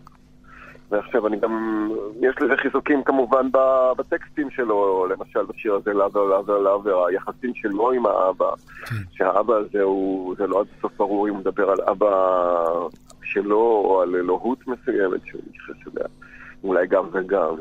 ועכשיו 0.93 1.27
אני 1.27 1.37
גם, 1.41 1.89
יש 2.21 2.37
לזה 2.41 2.57
חיזוקים 2.57 3.03
כמובן 3.05 3.47
בטקסטים 3.99 4.51
שלו, 4.51 5.07
למשל 5.07 5.45
בשיר 5.45 5.75
הזה 5.75 5.93
לאבר 5.93 6.25
לאבר 6.25 6.59
לאבר, 6.59 7.07
היחסים 7.07 7.55
שלו 7.55 7.93
עם 7.93 8.07
האבא, 8.07 8.51
שהאבא 9.13 9.55
הזה 9.55 9.83
הוא, 9.83 10.35
זה 10.39 10.47
לא 10.47 10.61
עד 10.61 10.67
הסוף 10.79 10.93
ברור 10.97 11.29
אם 11.29 11.35
הוא 11.35 11.41
מדבר 11.41 11.71
על 11.71 11.81
אבא 11.91 12.11
שלו 13.23 13.83
או 13.85 14.03
על 14.03 14.17
אלוהות 14.17 14.59
מסוימת 14.67 15.21
שהוא 15.27 15.41
מתייחס 15.47 15.97
אליה, 15.97 16.09
אולי 16.65 16.87
גם 16.87 17.05
וגם. 17.13 17.55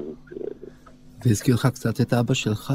והזכיר 1.26 1.56
לך 1.56 1.66
קצת 1.66 2.02
את 2.02 2.14
אבא 2.14 2.34
שלך? 2.34 2.74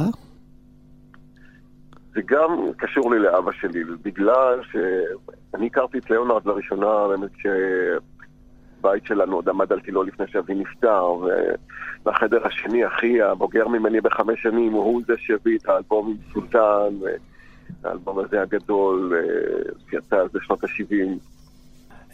זה 2.15 2.21
גם 2.27 2.51
קשור 2.77 3.11
לי 3.11 3.19
לאבא 3.19 3.53
שלי, 3.53 3.85
בגלל 3.85 4.61
שאני 4.73 5.67
הכרתי 5.67 5.99
את 5.99 6.11
ליאונרד 6.11 6.47
לראשונה 6.47 7.09
באמת 7.09 7.31
כשבית 8.87 9.07
שלנו 9.07 9.37
עוד 9.37 9.49
עמד 9.49 9.73
על 9.73 9.81
תילו 9.81 10.03
לפני 10.03 10.27
שאבי 10.29 10.55
נפטר, 10.55 11.05
ובחדר 12.03 12.47
השני, 12.47 12.87
אחי 12.87 13.23
הבוגר 13.23 13.69
ממני 13.69 14.01
בחמש 14.01 14.43
שנים, 14.43 14.73
הוא 14.73 15.03
זה 15.07 15.15
שהביא 15.19 15.59
את 15.59 15.69
האלבום 15.69 16.09
עם 16.09 16.17
סולטן, 16.33 17.07
האלבום 17.85 18.19
הזה 18.19 18.43
הגדול, 18.43 19.13
שיצא 19.91 20.17
אז 20.17 20.29
בשנות 20.33 20.65
ה-70. 20.65 21.19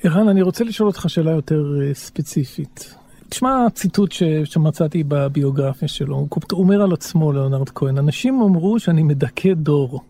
ערן, 0.04 0.28
אני 0.28 0.42
רוצה 0.42 0.64
לשאול 0.64 0.88
אותך 0.88 1.04
שאלה 1.08 1.30
יותר 1.30 1.64
אה, 1.82 1.94
ספציפית. 1.94 2.94
תשמע 3.28 3.66
ציטוט 3.74 4.12
ש... 4.12 4.22
שמצאתי 4.44 5.04
בביוגרפיה 5.08 5.88
שלו, 5.88 6.16
הוא 6.52 6.62
אומר 6.62 6.82
על 6.82 6.92
עצמו, 6.92 7.32
ליאונרד 7.32 7.68
כהן, 7.68 7.98
אנשים 7.98 8.40
אמרו 8.42 8.78
שאני 8.78 9.02
מדכא 9.02 9.54
דור, 9.54 10.00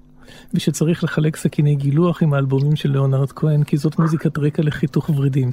ושצריך 0.55 1.05
לחלק 1.05 1.37
סכיני 1.37 1.75
גילוח 1.75 2.23
עם 2.23 2.35
האלבומים 2.35 2.77
של 2.77 2.90
ליאונרד 2.90 3.33
כהן, 3.33 3.64
כי 3.64 3.77
זאת 3.77 3.99
מוזיקת 3.99 4.38
רקע 4.38 4.62
לחיתוך 4.62 5.11
ורידים. 5.11 5.53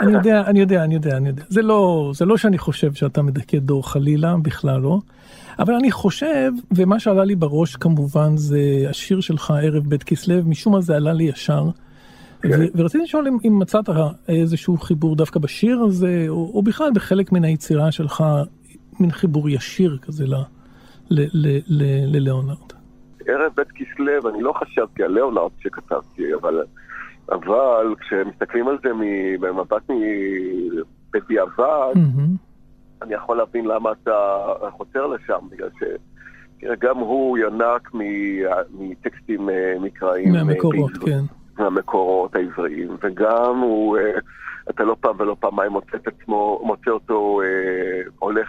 אני 0.00 0.12
יודע, 0.12 0.42
אני 0.46 0.60
יודע, 0.60 0.84
אני 0.84 0.94
יודע, 0.94 1.16
אני 1.16 1.28
יודע. 1.28 1.42
זה 1.48 1.62
לא, 1.62 2.12
זה 2.14 2.24
לא 2.24 2.36
שאני 2.36 2.58
חושב 2.58 2.92
שאתה 2.94 3.22
מדכא 3.22 3.58
דור 3.58 3.88
חלילה, 3.88 4.36
בכלל 4.42 4.80
לא. 4.80 4.98
אבל 5.58 5.74
אני 5.74 5.90
חושב, 5.90 6.52
ומה 6.70 7.00
שעלה 7.00 7.24
לי 7.24 7.36
בראש 7.36 7.76
כמובן 7.76 8.36
זה 8.36 8.86
השיר 8.90 9.20
שלך, 9.20 9.54
ערב 9.62 9.86
בית 9.86 10.02
כסלו, 10.02 10.44
משום 10.44 10.72
מה 10.72 10.80
זה 10.80 10.96
עלה 10.96 11.12
לי 11.12 11.24
ישר. 11.24 11.64
ו- 12.44 12.64
ורציתי 12.74 13.04
לשאול 13.04 13.28
אם, 13.28 13.38
אם 13.44 13.58
מצאת 13.58 13.88
איזשהו 14.28 14.78
חיבור 14.78 15.16
דווקא 15.16 15.40
בשיר 15.40 15.78
הזה, 15.80 16.24
או, 16.28 16.50
או 16.54 16.62
בכלל 16.62 16.90
בחלק 16.94 17.32
מן 17.32 17.44
היצירה 17.44 17.92
שלך, 17.92 18.24
מין 19.00 19.10
חיבור 19.10 19.48
ישיר 19.48 19.98
כזה 20.02 20.26
ל- 20.26 20.42
ערב 23.30 23.52
בית 23.56 23.68
כסלו, 23.74 24.30
אני 24.30 24.42
לא 24.42 24.52
חשבתי 24.52 25.02
על 25.02 25.12
ליאונרד 25.12 25.50
שכתבתי, 25.58 26.34
אבל, 26.34 26.64
אבל 27.28 27.94
כשמסתכלים 28.00 28.68
על 28.68 28.78
זה 28.82 28.88
במבט 29.40 29.82
בדיעבד, 31.12 31.92
מהמם. 31.94 32.36
אני 33.02 33.14
יכול 33.14 33.36
להבין 33.36 33.64
למה 33.64 33.92
אתה 33.92 34.38
חותר 34.70 35.06
לשם, 35.06 35.38
בגלל 35.50 35.68
ש... 35.78 35.82
גם 36.78 36.98
הוא 36.98 37.38
ינק 37.38 37.90
מטקסטים 38.70 39.50
אה, 39.50 39.74
מקראיים. 39.80 40.34
אה, 40.36 40.44
מהמקורות, 40.44 40.92
בעברית. 40.92 41.18
כן. 41.18 41.24
מהמקורות 41.62 42.34
העבריים, 42.34 42.96
וגם 43.02 43.58
הוא, 43.58 43.98
אה, 43.98 44.18
אתה 44.70 44.84
לא 44.84 44.96
פעם 45.00 45.16
ולא 45.18 45.36
פעמיים 45.40 45.72
מוצא 45.72 45.96
את 45.96 46.08
עצמו, 46.08 46.60
מוצא 46.64 46.90
אותו 46.90 47.40
אה, 47.42 48.00
הולך, 48.18 48.48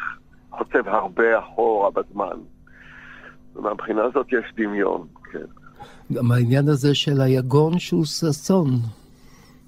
חוצב 0.52 0.88
הרבה 0.88 1.39
אחורה 1.39 1.89
בזמן. 1.91 2.38
ומהבחינה 3.55 4.03
הזאת 4.03 4.27
יש 4.33 4.53
דמיון, 4.57 5.07
כן. 5.31 5.45
גם 6.13 6.31
העניין 6.31 6.67
הזה 6.67 6.95
של 6.95 7.21
היגון 7.21 7.79
שהוא 7.79 8.05
ששון. 8.05 8.67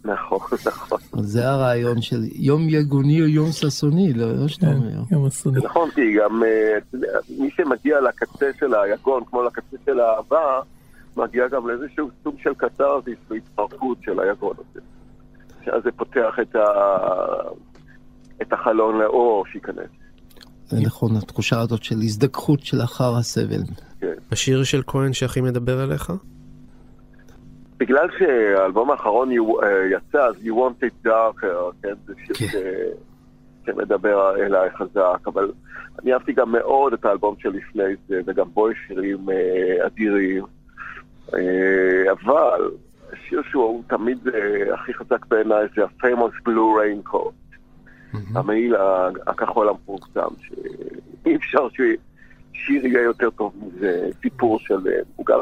נכון, 0.06 0.40
נכון. 0.68 1.00
זה 1.14 1.50
הרעיון 1.50 2.02
של 2.02 2.22
יום 2.36 2.62
יגוני 2.70 3.22
או 3.22 3.28
יום 3.28 3.52
ששוני, 3.52 4.14
לא 4.14 4.32
לא 4.32 4.48
שאתה 4.48 4.66
כן, 4.66 4.74
אומר. 4.74 5.04
יום 5.12 5.26
הסוני. 5.26 5.60
נכון, 5.64 5.90
כי 5.92 6.14
גם 6.14 6.44
אה, 6.44 6.78
מי 7.40 7.50
שמגיע 7.52 8.02
לקצה 8.02 8.50
של 8.60 8.76
היגון, 8.76 9.24
כמו 9.26 9.44
לקצה 9.44 9.78
של 9.86 10.00
האהבה, 10.00 10.62
מגיע 11.18 11.48
גם 11.48 11.68
לאיזשהו 11.68 12.10
סוג 12.24 12.36
של 12.44 12.54
קתרזיס 12.54 13.18
והתפרקות 13.30 13.98
של 14.02 14.20
היגון 14.20 14.56
הזה. 14.60 14.80
אז 15.76 15.84
זה 15.84 15.92
פותח 15.92 16.36
את, 16.42 16.56
ה... 16.56 16.66
את 18.42 18.54
החלון 18.54 18.98
לאור 18.98 19.46
שייכנס. 19.52 19.90
זה 20.68 20.78
נכון, 20.86 21.16
התחושה 21.18 21.60
הזאת 21.60 21.84
של 21.84 21.96
הזדככות 21.96 22.60
שלאחר 22.60 23.16
הסבל. 23.16 23.62
כן. 24.02 24.14
השיר 24.32 24.64
של 24.64 24.82
כהן 24.88 25.14
שהכי 25.14 25.42
מדבר 25.42 25.84
אליך? 25.84 26.12
בגלל 27.78 28.08
שהאלבום 28.20 28.92
האחרון 28.92 29.30
אה, 29.32 29.36
יצא, 29.92 30.26
אז 30.28 30.36
You 30.36 30.52
Want 30.52 30.86
It 30.86 31.08
Darker, 31.08 31.72
כן, 31.84 31.94
זה 32.06 32.14
שיר 32.26 32.36
כן. 32.36 32.46
ש- 32.48 33.66
שמדבר 33.66 34.36
אליי 34.36 34.70
חזק, 34.78 35.28
אבל 35.28 35.52
אני 36.02 36.14
אהבתי 36.14 36.34
גם 36.34 36.52
מאוד 36.52 36.94
את 36.94 37.06
האלבום 37.06 37.36
שלפני 37.40 37.84
זה, 38.08 38.22
וגם 38.26 38.46
בו 38.54 38.72
יש 38.72 38.78
שירים 38.88 39.30
אה, 39.30 39.86
אדירים. 39.86 40.44
אה, 41.34 42.12
אבל 42.12 42.70
השיר 43.14 43.42
שהוא 43.52 43.84
תמיד 43.88 44.18
אה, 44.28 44.74
הכי 44.74 44.94
חזק 44.94 45.26
בעיניי 45.26 45.66
זה 45.76 45.84
ה-famous 45.84 46.48
Blue 46.50 46.72
Raincoat, 46.80 47.32
המעיל 48.36 48.76
ה- 48.76 49.10
הכחול 49.28 49.70
המפורסם, 49.70 50.30
שאי 50.42 51.36
אפשר 51.36 51.68
ששיר 51.70 52.86
יהיה 52.86 53.02
יותר 53.02 53.30
טוב 53.30 53.54
מזה, 53.62 54.10
סיפור 54.22 54.60
שלם. 54.60 54.80
הוא 55.16 55.26
גם, 55.26 55.40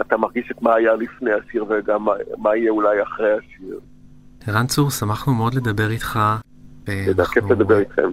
אתה 0.00 0.16
מרגיש 0.16 0.50
את 0.50 0.62
מה 0.62 0.74
היה 0.74 0.94
לפני 0.94 1.30
השיר 1.32 1.64
וגם 1.68 2.04
מה, 2.04 2.12
מה 2.38 2.56
יהיה 2.56 2.70
אולי 2.70 3.02
אחרי 3.02 3.32
השיר. 3.32 3.80
ערן 4.46 4.66
צור, 4.66 4.90
שמחנו 4.90 5.34
מאוד 5.34 5.54
לדבר 5.54 5.90
איתך. 5.90 6.20
זה 6.86 7.24
כיף 7.34 7.44
לדבר 7.50 7.78
איתכם. 7.78 8.10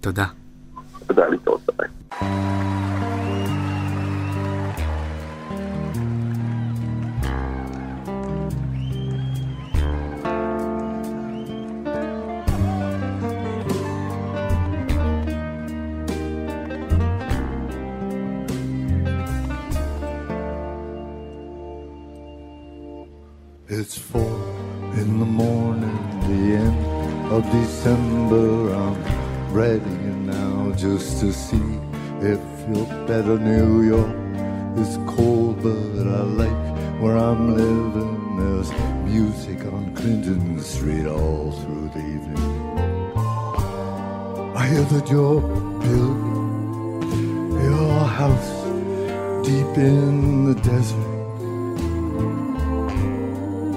תודה. 0.00 0.26
תודה, 1.06 1.28
להתראות. 1.28 1.60
ביי. 1.76 1.88
Just 31.04 31.20
to 31.20 31.32
see 31.32 31.80
if 32.20 32.40
you're 32.68 33.06
better. 33.06 33.38
New 33.38 33.82
York 33.82 34.16
is 34.78 34.96
cold, 35.14 35.62
but 35.62 36.06
I 36.20 36.22
like 36.42 37.00
where 37.00 37.16
I'm 37.16 37.54
living. 37.54 38.14
There's 38.38 38.70
music 39.04 39.60
on 39.72 39.94
Clinton 39.94 40.60
Street 40.60 41.06
all 41.06 41.52
through 41.52 41.88
the 41.90 42.04
evening. 42.14 42.38
I 44.56 44.66
hear 44.66 44.84
that 44.94 45.10
you're 45.10 45.42
building 45.84 47.52
your 47.68 48.00
house 48.20 48.52
deep 49.46 49.76
in 49.76 50.46
the 50.46 50.54
desert. 50.70 51.10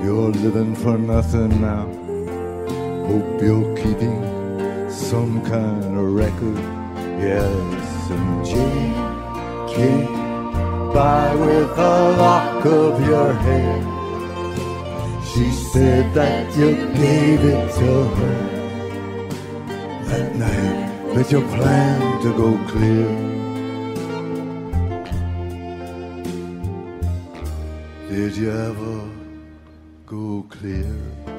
You're 0.04 0.32
living 0.46 0.76
for 0.76 0.98
nothing 0.98 1.60
now. 1.60 1.88
Hope 3.10 3.42
you're 3.42 3.76
keeping 3.76 4.18
some 4.90 5.42
kind 5.46 5.84
of 5.84 6.13
record. 6.13 6.77
Yes, 7.20 8.10
and 8.12 8.46
Jane 8.46 8.94
came 9.74 10.94
by 10.94 11.34
with 11.36 11.72
a 11.78 12.16
lock 12.18 12.66
of 12.66 13.06
your 13.08 13.34
hair. 13.34 13.82
She 15.26 15.52
said 15.52 16.14
that 16.14 16.56
you 16.56 16.76
gave 16.94 17.44
it 17.44 17.74
to 17.80 18.04
her 18.18 18.58
that 20.06 20.36
night 20.36 21.14
that 21.16 21.32
you 21.32 21.42
planned 21.42 22.22
to 22.22 22.34
go 22.38 22.58
clear. 22.68 23.10
Did 28.10 28.38
you 28.38 28.52
ever 28.52 29.10
go 30.06 30.46
clear? 30.50 31.37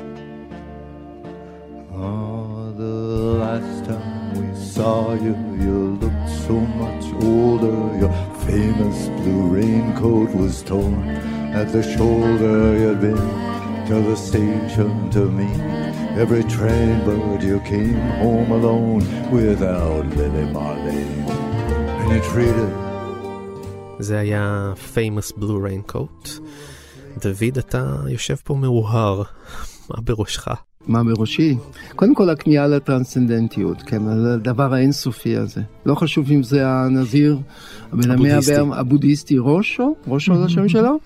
saw 4.78 5.14
you, 5.14 5.36
you 5.60 5.98
looked 6.02 6.30
so 6.48 6.60
much 6.82 7.06
older. 7.24 7.78
Your 8.02 8.14
famous 8.48 9.08
blue 9.18 9.48
raincoat 9.56 10.30
was 10.36 10.62
torn 10.64 11.08
at 11.54 11.72
the 11.72 11.84
shoulder. 11.84 12.78
You'd 12.78 13.02
been 13.02 13.28
to 13.88 13.96
the 14.10 14.16
station 14.16 15.10
to 15.12 15.22
meet 15.40 15.62
every 16.18 16.44
train, 16.44 17.04
but 17.06 17.42
you 17.42 17.60
came 17.62 18.00
home 18.22 18.52
alone 18.52 19.04
without 19.32 20.06
Lily 20.18 20.46
Marlene. 20.54 21.30
And 22.02 22.12
you 22.12 22.22
treated 22.32 22.84
זה 24.00 24.20
היה 24.20 24.74
famous 24.94 25.32
blue 25.40 25.60
raincoat. 25.66 26.30
דוד, 27.22 27.58
אתה 27.58 27.96
יושב 28.10 28.36
פה 28.44 28.56
מאוהר, 28.56 29.24
מה 29.90 30.02
בראשך? 30.02 30.48
מה 30.89 31.05
בראשי? 31.05 31.57
קודם 31.97 32.15
כל 32.15 32.31
הכניעה 32.31 32.67
לטרנסצנדנטיות, 32.67 33.83
כן, 33.83 34.09
הדבר 34.09 34.75
האינסופי 34.75 35.37
הזה. 35.37 35.61
לא 35.87 35.95
חשוב 35.95 36.31
אם 36.31 36.43
זה 36.43 36.69
הנזיר, 36.69 37.39
הבן 37.93 38.11
המאה 38.11 38.39
הבודהיסטי. 38.73 39.39
רושו, 39.39 39.95
רושו 40.07 40.37
זה 40.39 40.45
השם 40.45 40.69
שלו, 40.75 40.99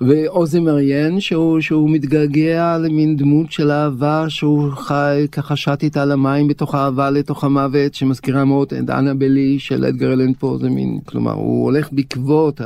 ועוזי 0.00 0.60
מריאן 0.60 1.20
שהוא, 1.20 1.60
שהוא 1.60 1.90
מתגעגע 1.90 2.78
למין 2.78 3.16
דמות 3.16 3.52
של 3.52 3.70
אהבה 3.70 4.24
שהוא 4.28 4.70
חי 4.72 5.26
ככה 5.32 5.56
שט 5.56 5.82
איתה 5.82 6.02
על 6.02 6.12
המים 6.12 6.48
בתוך 6.48 6.74
האהבה 6.74 7.10
לתוך 7.10 7.44
המוות, 7.44 7.94
שמזכירה 7.94 8.44
מאוד 8.44 8.72
את 8.74 8.90
אנה 8.90 9.14
בלי 9.14 9.58
של 9.58 9.84
אדגר 9.84 10.12
אלן 10.12 10.32
פה, 10.38 10.58
זה 10.60 10.68
מין, 10.68 10.98
כלומר 11.04 11.32
הוא 11.32 11.64
הולך 11.64 11.88
בעקבות 11.92 12.60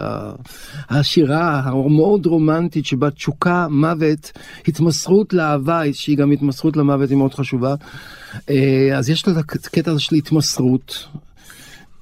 השירה 0.90 1.60
המאוד 1.64 2.26
רומנטית 2.26 2.86
שבה 2.86 3.10
תשוקה, 3.10 3.66
מוות, 3.70 4.32
התמסרות 4.68 5.32
לאהבה 5.32 5.82
שהיא 5.92 6.16
גם 6.16 6.30
התמסרות 6.30 6.59
למוות 6.76 7.10
היא 7.10 7.18
מאוד 7.18 7.34
חשובה. 7.34 7.74
אה, 8.50 8.98
אז 8.98 9.10
יש 9.10 9.26
לו 9.26 9.32
את 9.32 9.44
הקטע 9.66 9.90
הזה 9.90 10.00
של 10.00 10.16
התמסרות, 10.16 11.06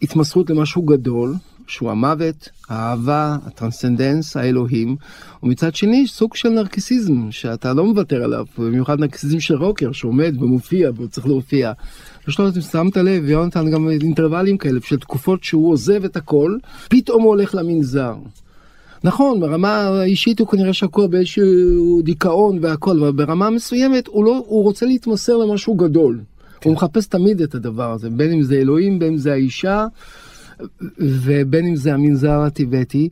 התמסרות 0.03 0.51
למשהו 0.51 0.83
גדול, 0.83 1.35
שהוא 1.67 1.91
המוות, 1.91 2.49
האהבה, 2.69 3.37
הטרנסצנדנס, 3.47 4.37
האלוהים, 4.37 4.97
ומצד 5.43 5.75
שני 5.75 6.07
סוג 6.07 6.35
של 6.35 6.49
נרקיסיזם 6.49 7.31
שאתה 7.31 7.73
לא 7.73 7.85
מוותר 7.85 8.25
עליו, 8.25 8.45
במיוחד 8.59 9.01
נרקיסיזם 9.01 9.41
של 9.41 9.57
רוקר 9.57 9.93
שעומד 9.93 10.35
ומופיע 10.41 10.91
והוא 10.95 11.09
צריך 11.09 11.27
להופיע. 11.27 11.73
יש 12.29 12.39
לו, 12.39 12.49
אם 12.49 12.61
שמת 12.61 12.97
לב, 12.97 13.29
יונתן 13.29 13.71
גם 13.71 13.89
אינטרוולים 13.89 14.59
כאלה 14.59 14.81
של 14.85 14.99
תקופות 14.99 15.45
שהוא 15.45 15.73
עוזב 15.73 16.05
את 16.05 16.17
הכל, 16.17 16.57
פתאום 16.89 17.23
הוא 17.23 17.31
הולך 17.31 17.55
למנזר. 17.55 18.15
נכון, 19.05 19.41
ברמה 19.41 19.79
האישית 19.79 20.41
הוא 20.41 20.49
כנראה 20.49 20.73
שקוע 20.73 21.07
באיזשהו 21.07 22.03
דיכאון 22.03 22.59
והכל, 22.63 22.99
אבל 22.99 23.13
ברמה 23.13 23.51
מסוימת 23.51 24.07
הוא 24.07 24.25
לא, 24.25 24.45
הוא 24.47 24.63
רוצה 24.63 24.87
להתמסר 24.87 25.37
למשהו 25.37 25.75
גדול. 25.75 26.21
הוא 26.65 26.73
מחפש 26.73 27.07
תמיד 27.07 27.41
את 27.41 27.55
הדבר 27.55 27.93
הזה, 27.93 28.11
בין 28.11 28.33
אם 28.33 28.43
זה 28.43 28.55
אלוהים, 28.55 28.99
בין 28.99 29.09
אם 29.09 29.19
זה 29.19 29.33
האישה, 29.33 29.87
ובין 30.99 31.67
אם 31.67 31.77
זה 31.77 31.95
המנזר 31.95 32.41
הטיבטי. 32.41 33.09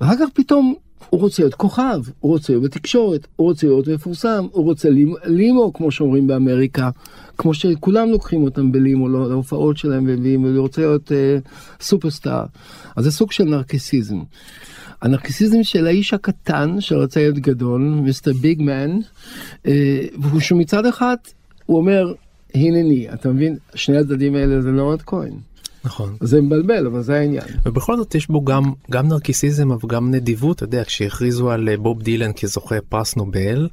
ואחר 0.00 0.16
כך 0.16 0.28
פתאום 0.34 0.74
הוא 1.10 1.20
רוצה 1.20 1.42
להיות 1.42 1.54
כוכב, 1.54 2.00
הוא 2.20 2.32
רוצה 2.32 2.52
להיות 2.52 2.64
בתקשורת, 2.64 3.26
הוא 3.36 3.48
רוצה 3.48 3.66
להיות 3.66 3.88
מפורסם, 3.88 4.46
הוא 4.52 4.64
רוצה 4.64 4.90
לימו, 4.90 5.16
לימו 5.24 5.72
כמו 5.72 5.90
שאומרים 5.90 6.26
באמריקה, 6.26 6.90
כמו 7.38 7.54
שכולם 7.54 8.08
לוקחים 8.10 8.42
אותם 8.42 8.72
בלימו 8.72 9.08
לא- 9.08 9.28
להופעות 9.28 9.76
שלהם 9.76 10.04
והוא 10.42 10.58
רוצה 10.58 10.80
להיות 10.80 11.12
אה, 11.12 11.38
סופרסטאר. 11.80 12.44
אז 12.96 13.04
זה 13.04 13.10
סוג 13.10 13.32
של 13.32 13.44
נרקיסיזם. 13.44 14.18
הנרקיסיזם 15.02 15.62
של 15.62 15.86
האיש 15.86 16.14
הקטן 16.14 16.80
שרצה 16.80 17.20
להיות 17.20 17.38
גדול, 17.38 17.80
Mister 17.80 18.32
Big 18.32 18.62
Man, 18.62 18.98
אה, 19.66 20.00
והוא 20.20 20.40
שמצד 20.40 20.86
אחד 20.86 21.16
הוא 21.66 21.76
אומר 21.76 22.12
הנני, 22.54 23.06
אתה 23.12 23.28
מבין? 23.28 23.56
שני 23.74 23.96
הצדדים 23.96 24.34
האלה 24.34 24.62
זה 24.62 24.70
לא 24.70 24.82
עוד 24.82 25.02
כהן. 25.02 25.32
נכון. 25.84 26.16
זה 26.20 26.40
מבלבל 26.40 26.86
אבל 26.86 27.02
זה 27.02 27.18
העניין. 27.18 27.44
ובכל 27.66 27.96
זאת 27.96 28.14
יש 28.14 28.28
בו 28.28 28.44
גם, 28.44 28.62
גם 28.90 29.08
נרקיסיזם 29.08 29.72
אבל 29.72 29.88
גם 29.88 30.10
נדיבות, 30.10 30.56
אתה 30.56 30.64
יודע, 30.64 30.84
כשהכריזו 30.84 31.50
על 31.50 31.68
אה, 31.68 31.76
בוב 31.76 32.02
דילן 32.02 32.32
כזוכה 32.32 32.76
פרס 32.88 33.16
נובל, 33.16 33.68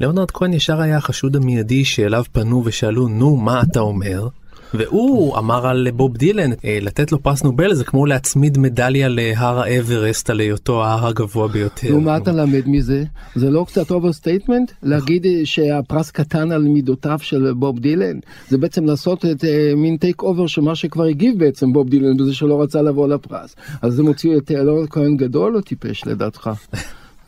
ליאונרד 0.00 0.30
כהן 0.30 0.52
ישר 0.52 0.80
היה 0.80 0.96
החשוד 0.96 1.36
המיידי 1.36 1.84
שאליו 1.84 2.24
פנו 2.32 2.62
ושאלו, 2.64 3.08
נו, 3.08 3.36
מה 3.36 3.62
אתה 3.62 3.80
אומר? 3.80 4.28
והוא 4.74 5.38
אמר 5.38 5.66
על 5.66 5.88
בוב 5.90 6.16
דילן, 6.16 6.50
אה, 6.64 6.78
לתת 6.82 7.12
לו 7.12 7.22
פרס 7.22 7.42
נובל 7.42 7.74
זה 7.74 7.84
כמו 7.84 8.06
להצמיד 8.06 8.58
מדליה 8.58 9.08
להר 9.08 9.60
האברסט 9.60 10.30
על 10.30 10.40
היותו 10.40 10.84
ההר 10.84 11.06
הגבוה 11.06 11.48
ביותר. 11.48 11.90
נו, 11.90 12.00
מה 12.00 12.16
אתה 12.16 12.32
למד 12.32 12.62
מזה? 12.66 13.04
זה 13.34 13.50
לא 13.50 13.64
קצת 13.68 13.90
overstatement? 13.90 14.72
להגיד 14.82 15.26
אה, 15.26 15.40
שהפרס 15.44 16.10
קטן 16.10 16.52
על 16.52 16.62
מידותיו 16.62 17.18
של 17.22 17.52
בוב 17.52 17.78
דילן? 17.78 18.18
זה 18.48 18.58
בעצם 18.58 18.84
לעשות 18.84 19.24
את 19.24 19.44
אה, 19.44 19.72
מין 19.76 19.96
takeover 19.96 20.46
של 20.46 20.60
מה 20.60 20.74
שכבר 20.74 21.04
הגיב 21.04 21.38
בעצם 21.38 21.72
בוב 21.72 21.88
דילן 21.88 22.16
בזה 22.16 22.34
שלא 22.34 22.62
רצה 22.62 22.82
לבוא 22.82 23.08
לפרס. 23.08 23.56
אז 23.82 23.94
זה 23.94 24.02
מוציא 24.02 24.36
את 24.36 24.50
לאונרד 24.50 24.86
כהן 24.90 25.16
גדול 25.16 25.56
או 25.56 25.60
טיפש 25.60 26.06
לדעתך? 26.06 26.50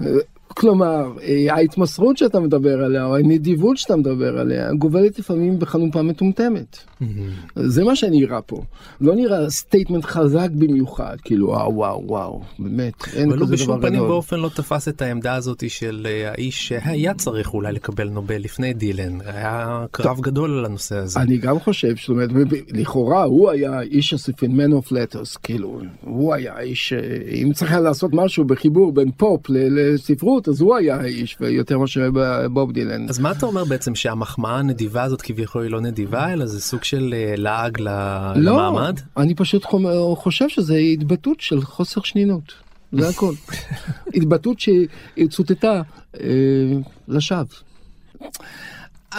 כלומר, 0.57 1.13
אה, 1.23 1.55
ההתמסרות 1.55 2.17
שאתה 2.17 2.41
מדבר 2.41 2.85
עליה, 2.85 3.05
או 3.05 3.17
הנדיבות 3.17 3.77
שאתה 3.77 3.97
מדבר 3.97 4.39
עליה, 4.39 4.73
גובלת 4.73 5.19
לפעמים 5.19 5.59
בחנופה 5.59 6.03
מטומטמת. 6.03 6.79
זה 7.57 7.85
מה 7.85 7.97
שנראה 7.97 8.43
פה. 8.43 8.63
לא 9.01 9.15
נראה 9.15 9.51
statement 9.51 10.05
חזק 10.05 10.49
במיוחד, 10.55 11.17
כאילו 11.25 11.47
וואו 11.49 11.75
וואו 11.75 12.03
וואו, 12.07 12.41
באמת, 12.59 12.93
אין 13.15 13.29
אבל 13.31 13.39
הוא 13.39 13.47
כזה 13.47 13.57
דבר 13.57 13.65
בשום 13.65 13.81
פנים 13.81 13.95
גדול. 13.95 14.11
ואופן 14.11 14.41
לא 14.41 14.49
תפס 14.49 14.89
את 14.89 15.03
העמדה 15.03 15.35
הזאת 15.35 15.65
של 15.71 16.07
אה, 16.11 16.31
האיש 16.31 16.69
שהיה 16.69 17.15
צריך 17.15 17.55
אולי 17.55 17.73
לקבל 17.73 18.09
נובל 18.09 18.37
לפני 18.37 18.73
דילן. 18.73 19.19
היה 19.27 19.85
קרב 19.91 20.21
גדול 20.21 20.59
על 20.59 20.65
הנושא 20.65 20.97
הזה. 20.97 21.21
אני 21.21 21.37
גם 21.39 21.59
חושב, 21.61 21.95
זאת 22.01 22.09
אומרת, 22.09 22.31
לכאורה 22.73 23.23
הוא 23.23 23.51
היה 23.51 23.81
איש 23.81 24.15
הספין, 24.15 24.61
man 24.61 24.73
of 24.73 24.93
letters, 24.93 25.39
כאילו, 25.43 25.81
הוא 26.01 26.35
היה 26.35 26.55
האיש, 26.57 26.93
אה, 26.93 26.99
אם 27.43 27.53
צריך 27.53 27.71
היה 27.71 27.81
לעשות 27.81 28.11
משהו 28.15 28.45
בחיבור 28.45 28.93
בין 28.93 29.11
פופ 29.17 29.41
ל- 29.51 29.97
לספרות, 30.45 30.49
אז 30.49 30.61
הוא 30.61 30.77
היה 30.77 30.97
האיש, 30.97 31.37
ויותר 31.41 31.79
מאשר 31.79 32.11
בוב 32.53 32.73
דילן. 32.73 33.09
אז 33.09 33.19
מה 33.19 33.33
אתה 33.33 33.47
אומר 33.47 33.65
בעצם 33.65 33.95
שהמחמאה 33.95 34.59
הנדיבה 34.59 35.03
הזאת 35.03 35.23
כביכול 35.23 35.63
היא 35.63 35.71
לא 35.71 35.81
נדיבה 35.81 36.33
אלא 36.33 36.47
זה 36.47 36.61
סוג 36.61 36.85
של 36.85 37.15
אה, 37.17 37.35
לעג 37.37 37.81
לא, 37.81 37.93
למעמד? 38.37 39.01
אני 39.17 39.35
פשוט 39.35 39.65
חושב 40.17 40.49
שזה 40.49 40.77
התבטאות 40.77 41.41
של 41.41 41.61
חוסר 41.61 42.01
שנינות, 42.05 42.53
זה 42.93 43.09
הכל. 43.09 43.35
התבטאות 44.17 44.57
שצוטטה 44.61 45.83
אה, 46.21 46.27
לשווא. 47.09 47.45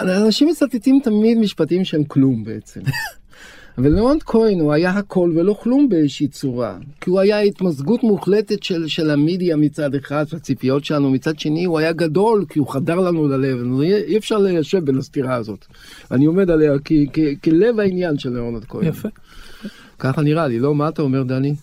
אנשים 0.00 0.48
מצטטים 0.48 1.00
תמיד 1.04 1.38
משפטים 1.38 1.84
שהם 1.84 2.04
כלום 2.04 2.44
בעצם. 2.44 2.80
ולאונד 3.78 4.22
כהן 4.22 4.60
הוא 4.60 4.72
היה 4.72 4.90
הכל 4.90 5.32
ולא 5.36 5.56
כלום 5.62 5.88
באיזושהי 5.88 6.28
צורה. 6.28 6.78
כי 7.00 7.10
הוא 7.10 7.20
היה 7.20 7.40
התמזגות 7.40 8.02
מוחלטת 8.02 8.62
של, 8.62 8.86
של 8.86 9.10
המדיה 9.10 9.56
מצד 9.56 9.94
אחד, 9.94 10.24
והציפיות 10.32 10.84
שלנו 10.84 11.10
מצד 11.10 11.38
שני, 11.38 11.64
הוא 11.64 11.78
היה 11.78 11.92
גדול 11.92 12.44
כי 12.48 12.58
הוא 12.58 12.68
חדר 12.68 12.94
לנו 13.00 13.28
ללב. 13.28 13.80
אי 13.82 14.16
אפשר 14.16 14.38
ליישב 14.38 14.84
בין 14.84 14.98
הסתירה 14.98 15.34
הזאת. 15.34 15.66
אני 16.10 16.24
עומד 16.24 16.50
עליה 16.50 16.72
כ- 16.84 16.92
כ- 17.12 17.44
כלב 17.44 17.80
העניין 17.80 18.18
של 18.18 18.30
לאונד 18.30 18.64
כהן. 18.64 18.86
יפה. 18.86 19.08
ככה 19.98 20.22
נראה 20.22 20.46
לי, 20.46 20.58
לא? 20.58 20.74
מה 20.74 20.88
אתה 20.88 21.02
אומר, 21.02 21.22
דני? 21.22 21.54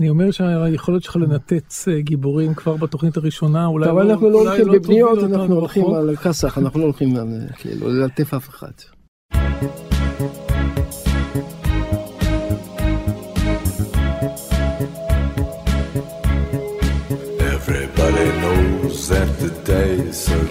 אני 0.00 0.08
אומר 0.08 0.30
שהיכולת 0.30 1.02
שלך 1.02 1.16
לנתץ 1.16 1.88
אה, 1.88 2.00
גיבורים 2.00 2.54
כבר 2.54 2.76
בתוכנית 2.76 3.16
הראשונה, 3.16 3.66
אולי 3.66 3.86
טוב, 3.86 3.98
אנחנו 3.98 4.30
לא 4.30 4.38
הולכים 4.40 4.64
תוביל 4.64 4.78
בבניות, 4.80 5.18
אנחנו 5.18 5.54
הולכים. 5.54 5.94
על 5.94 6.16
כסח, 6.16 6.58
אנחנו 6.58 6.80
לא 6.80 6.84
הולכים 6.84 7.16
על, 7.16 7.28
כאילו 7.56 7.88
ללטף 7.88 8.34
אף 8.34 8.48
אחד. 8.48 8.70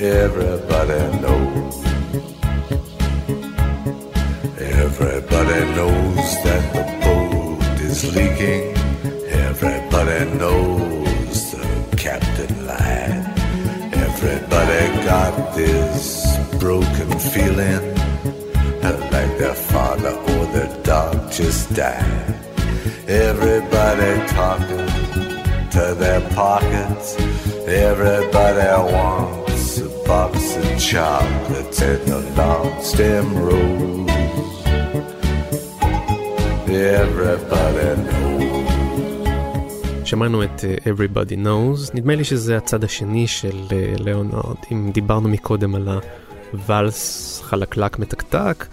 Everybody 0.00 1.00
knows. 1.20 1.74
Everybody 4.56 5.60
knows 5.74 6.28
that 6.44 6.64
the 6.72 6.84
boat 7.02 7.80
is 7.80 8.14
leaking. 8.14 8.76
Everybody 9.28 10.20
knows 10.38 11.50
the 11.50 11.96
captain 11.96 12.66
lied. 12.66 13.24
Everybody 13.92 15.04
got 15.04 15.54
this 15.56 16.26
broken 16.60 17.18
feeling 17.18 17.98
like 19.10 19.38
their 19.38 19.54
father 19.54 20.14
or 20.32 20.46
their 20.52 20.82
dog 20.84 21.32
just 21.32 21.74
died. 21.74 22.34
Everybody 23.08 24.10
talking 24.28 24.88
to 25.74 25.94
their 25.98 26.20
pockets. 26.36 27.16
Everybody 27.66 28.92
wants 28.92 29.57
a 30.08 30.10
box 30.10 30.56
of 30.56 30.78
chocolates 30.90 31.80
and 31.82 32.08
a 32.18 32.20
long 32.38 32.72
stem 32.90 33.26
rose. 33.46 34.10
Everybody 36.98 37.90
knows. 38.06 38.68
שמענו 40.04 40.42
את 40.44 40.64
אה, 40.64 40.74
Everybody 40.84 41.34
Knows, 41.44 41.90
נדמה 41.94 42.14
לי 42.14 42.24
שזה 42.24 42.56
הצד 42.56 42.84
השני 42.84 43.26
של 43.26 43.56
אה, 43.72 43.94
ליאונרד, 43.98 44.56
אם 44.72 44.90
דיברנו 44.94 45.28
מקודם 45.28 45.74
על 45.74 45.88
הוואלס 46.52 47.40
חלקלק 47.44 47.98
מתקתק, 47.98 48.66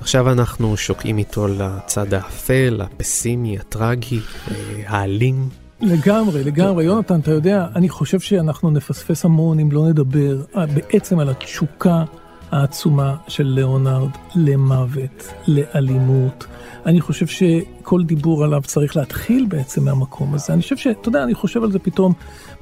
עכשיו 0.00 0.32
אנחנו 0.32 0.76
שוקעים 0.76 1.18
איתו 1.18 1.48
לצד 1.48 2.14
האפל, 2.14 2.80
הפסימי, 2.80 3.58
הטרגי, 3.58 4.20
אה, 4.50 4.54
האלים. 4.86 5.61
לגמרי, 5.82 6.44
לגמרי. 6.44 6.84
יונתן, 6.84 7.20
אתה 7.20 7.30
יודע, 7.30 7.66
אני 7.76 7.88
חושב 7.88 8.20
שאנחנו 8.20 8.70
נפספס 8.70 9.24
המון 9.24 9.58
אם 9.58 9.72
לא 9.72 9.88
נדבר 9.88 10.42
אה, 10.56 10.66
בעצם 10.66 11.18
על 11.18 11.28
התשוקה 11.28 12.04
העצומה 12.50 13.16
של 13.28 13.44
ליאונרד 13.46 14.10
למוות, 14.34 15.32
לאלימות. 15.46 16.46
אני 16.86 17.00
חושב 17.00 17.26
שכל 17.26 18.04
דיבור 18.04 18.44
עליו 18.44 18.62
צריך 18.64 18.96
להתחיל 18.96 19.46
בעצם 19.48 19.84
מהמקום 19.84 20.34
הזה. 20.34 20.52
אני 20.52 20.62
חושב 20.62 20.76
ש... 20.76 20.86
אתה 20.86 21.08
יודע, 21.08 21.22
אני 21.22 21.34
חושב 21.34 21.62
על 21.62 21.72
זה 21.72 21.78
פתאום, 21.78 22.12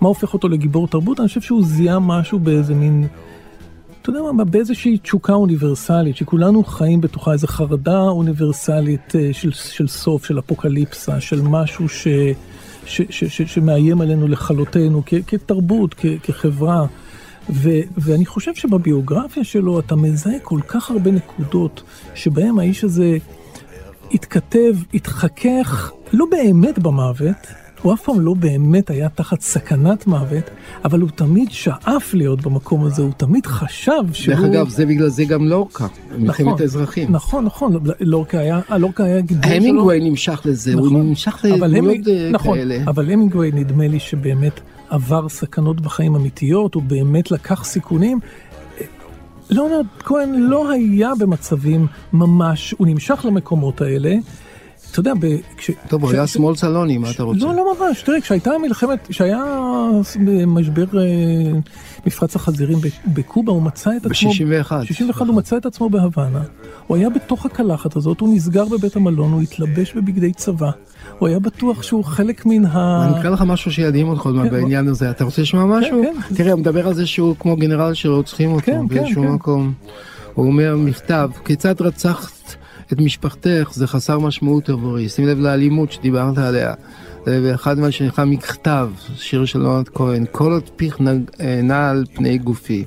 מה 0.01 0.09
הופך 0.09 0.35
אותו 0.35 0.49
לגיבור 0.49 0.89
תרבות? 0.89 1.21
אני 1.21 1.29
חושב 1.29 1.41
שהוא 1.41 1.65
זיהה 1.65 1.99
משהו 1.99 2.39
באיזה 2.39 2.75
מין... 2.75 3.07
אתה 4.03 4.11
יודע 4.11 4.21
מה, 4.33 4.45
באיזושהי 4.45 4.99
תשוקה 4.99 5.33
אוניברסלית, 5.33 6.17
שכולנו 6.17 6.65
חיים 6.65 7.01
בתוכה 7.01 7.33
איזו 7.33 7.47
חרדה 7.47 8.01
אוניברסלית 8.01 9.17
אה, 9.17 9.29
של, 9.33 9.51
של 9.53 9.89
סוף, 9.89 10.25
של 10.25 10.39
אפוקליפסה, 10.39 11.21
של 11.21 11.43
משהו 11.43 11.89
ש, 11.89 12.07
ש, 12.87 13.01
ש, 13.11 13.25
ש, 13.25 13.43
שמאיים 13.43 14.01
עלינו 14.01 14.29
לכלותנו 14.29 15.03
כ, 15.07 15.14
כתרבות, 15.27 15.95
כ, 15.95 16.07
כחברה. 16.23 16.87
ו, 17.51 17.71
ואני 17.99 18.27
חושב 18.27 18.55
שבביוגרפיה 18.55 19.45
שלו 19.45 19.81
אתה 19.81 19.97
מזהה 19.97 20.38
כל 20.43 20.61
כך 20.69 20.90
הרבה 20.90 21.11
נקודות 21.11 21.83
שבהם 22.14 22.59
האיש 22.59 22.85
הזה 22.85 23.16
התכתב, 24.12 24.75
התחכך, 24.95 25.93
לא 26.12 26.27
באמת 26.31 26.79
במוות, 26.79 27.47
הוא 27.83 27.95
אף 27.95 28.03
פעם 28.03 28.21
לא 28.21 28.35
באמת 28.35 28.90
היה 28.90 29.09
תחת 29.09 29.40
סכנת 29.40 30.07
מוות, 30.07 30.51
אבל 30.85 31.01
הוא 31.01 31.11
תמיד 31.14 31.51
שאף 31.51 32.14
להיות 32.14 32.43
במקום 32.43 32.85
הזה, 32.85 33.03
הוא 33.03 33.12
תמיד 33.16 33.47
חשב 33.47 34.03
שהוא... 34.12 34.35
דרך 34.35 34.45
אגב, 34.45 34.69
זה 34.69 34.87
בגלל 34.87 35.09
זה 35.09 35.25
גם 35.25 35.49
לורקה, 35.49 35.87
מלחמת 36.19 36.61
האזרחים. 36.61 37.12
נכון, 37.12 37.45
נכון, 37.45 37.77
לורקה 38.01 38.38
היה, 38.38 38.61
לורקה 38.79 39.05
היה 39.05 39.21
גיבור 39.21 39.45
שלו. 39.45 39.55
המינגווי 39.55 40.11
נמשך 40.11 40.40
לזה, 40.45 40.75
הוא 40.75 40.87
נכון. 40.87 41.09
נמשך 41.09 41.45
לדמויות 41.45 42.09
אה, 42.09 42.31
נכון, 42.31 42.59
כאלה. 42.59 42.79
אבל 42.87 43.11
המינגווי 43.11 43.51
נדמה 43.55 43.88
לי 43.88 43.99
שבאמת 43.99 44.61
עבר 44.88 45.29
סכנות 45.29 45.81
בחיים 45.81 46.14
אמיתיות, 46.14 46.75
הוא 46.75 46.83
באמת 46.83 47.31
לקח 47.31 47.64
סיכונים. 47.64 48.21
ליאונרד 49.51 49.87
כהן 49.99 50.35
לא 50.35 50.71
היה 50.71 51.12
במצבים 51.19 51.87
ממש, 52.12 52.75
הוא 52.79 52.87
נמשך 52.87 53.25
למקומות 53.25 53.81
האלה. 53.81 54.14
אתה 54.90 55.00
יודע, 55.00 55.12
כש... 55.57 55.70
טוב, 55.88 56.03
הוא 56.03 56.12
היה 56.12 56.26
שמאל 56.26 56.57
סלוני, 56.57 56.98
מה 56.98 57.11
אתה 57.11 57.22
רוצה? 57.22 57.46
לא, 57.46 57.55
לא 57.55 57.74
ממש. 57.81 58.03
תראה, 58.03 58.20
כשהייתה 58.20 58.50
מלחמת, 58.62 59.07
כשהיה 59.09 59.44
משבר 60.46 60.85
אה, 60.98 61.05
מפרץ 62.07 62.37
החזירים 62.37 62.79
בקובה, 63.07 63.53
הוא 63.53 63.62
מצא 63.62 63.90
את 63.96 64.07
עצמו... 64.07 64.31
ב-61. 64.31 64.85
61 64.85 65.26
הוא 65.26 65.37
מצא 65.37 65.57
את 65.57 65.66
עצמו 65.66 65.90
בהוואנה. 65.90 66.42
הוא 66.87 66.96
היה 66.96 67.11
בתוך 67.11 67.46
הקלחת 67.46 67.96
הזאת, 67.96 68.20
הוא 68.20 68.35
נסגר 68.35 68.64
בבית 68.64 68.96
המלון, 68.96 69.33
הוא 69.33 69.42
התלבש 69.42 69.94
בבגדי 69.94 70.33
צבא. 70.33 70.70
הוא 71.18 71.29
היה 71.29 71.38
בטוח 71.38 71.83
שהוא 71.83 72.05
חלק 72.05 72.46
מן 72.46 72.64
ה... 72.64 73.07
אני 73.07 73.20
אקרא 73.20 73.31
לך 73.31 73.42
משהו 73.42 73.72
שידהים 73.72 74.09
אותך 74.09 74.26
עוד 74.26 74.35
מעט 74.35 74.44
כן, 74.46 74.50
בעניין 74.50 74.88
הזה. 74.88 75.11
אתה 75.11 75.24
רוצה 75.24 75.42
לשמוע 75.42 75.64
משהו? 75.64 76.03
כן. 76.03 76.35
תראה, 76.35 76.53
הוא 76.53 76.61
מדבר 76.61 76.88
על 76.88 76.94
זה 76.94 77.07
שהוא 77.07 77.37
כמו 77.38 77.57
גנרל 77.57 77.94
שרוצחים 77.94 78.53
אותו 78.53 78.66
כן, 78.66 78.72
כן, 78.72 78.88
באיזשהו 78.88 79.22
כן. 79.22 79.29
מקום. 79.29 79.72
הוא 80.35 80.46
אומר 80.46 80.76
מכתב, 80.76 81.31
כיצד 81.44 81.81
רצחת 81.81 82.57
את 82.92 83.00
משפחתך 83.00 83.70
זה 83.72 83.87
חסר 83.87 84.18
משמעות 84.18 84.68
עבורי. 84.68 85.09
שים 85.09 85.26
לב 85.26 85.38
לאלימות 85.38 85.92
שדיברת 85.92 86.38
עליה. 86.38 86.74
ואחד 87.26 87.79
מה 87.79 87.90
שנקרא 87.90 88.24
מכתב, 88.24 88.90
שיר 89.16 89.44
של 89.44 89.59
לונד 89.59 89.88
כהן, 89.88 90.24
כל 90.33 90.53
עוד 90.53 90.70
פיך 90.76 90.98
אה, 91.40 91.61
נע 91.62 91.90
על 91.90 92.05
פני 92.14 92.38
גופי. 92.38 92.85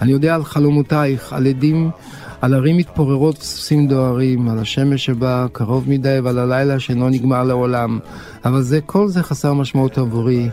אני 0.00 0.12
יודע 0.12 0.34
על 0.34 0.44
חלומותייך, 0.44 1.32
על 1.32 1.46
עדים, 1.46 1.90
על 2.40 2.54
ערים 2.54 2.76
מתפוררות 2.76 3.38
וסוסים 3.38 3.88
דוהרים, 3.88 4.48
על 4.48 4.58
השמש 4.58 5.04
שבאה 5.04 5.46
קרוב 5.52 5.90
מדי 5.90 6.18
ועל 6.24 6.38
הלילה 6.38 6.80
שאינו 6.80 7.08
נגמר 7.08 7.44
לעולם. 7.44 7.98
אבל 8.44 8.62
זה, 8.62 8.80
כל 8.80 9.08
זה 9.08 9.22
חסר 9.22 9.52
משמעות 9.52 9.98
עבורי 9.98 10.48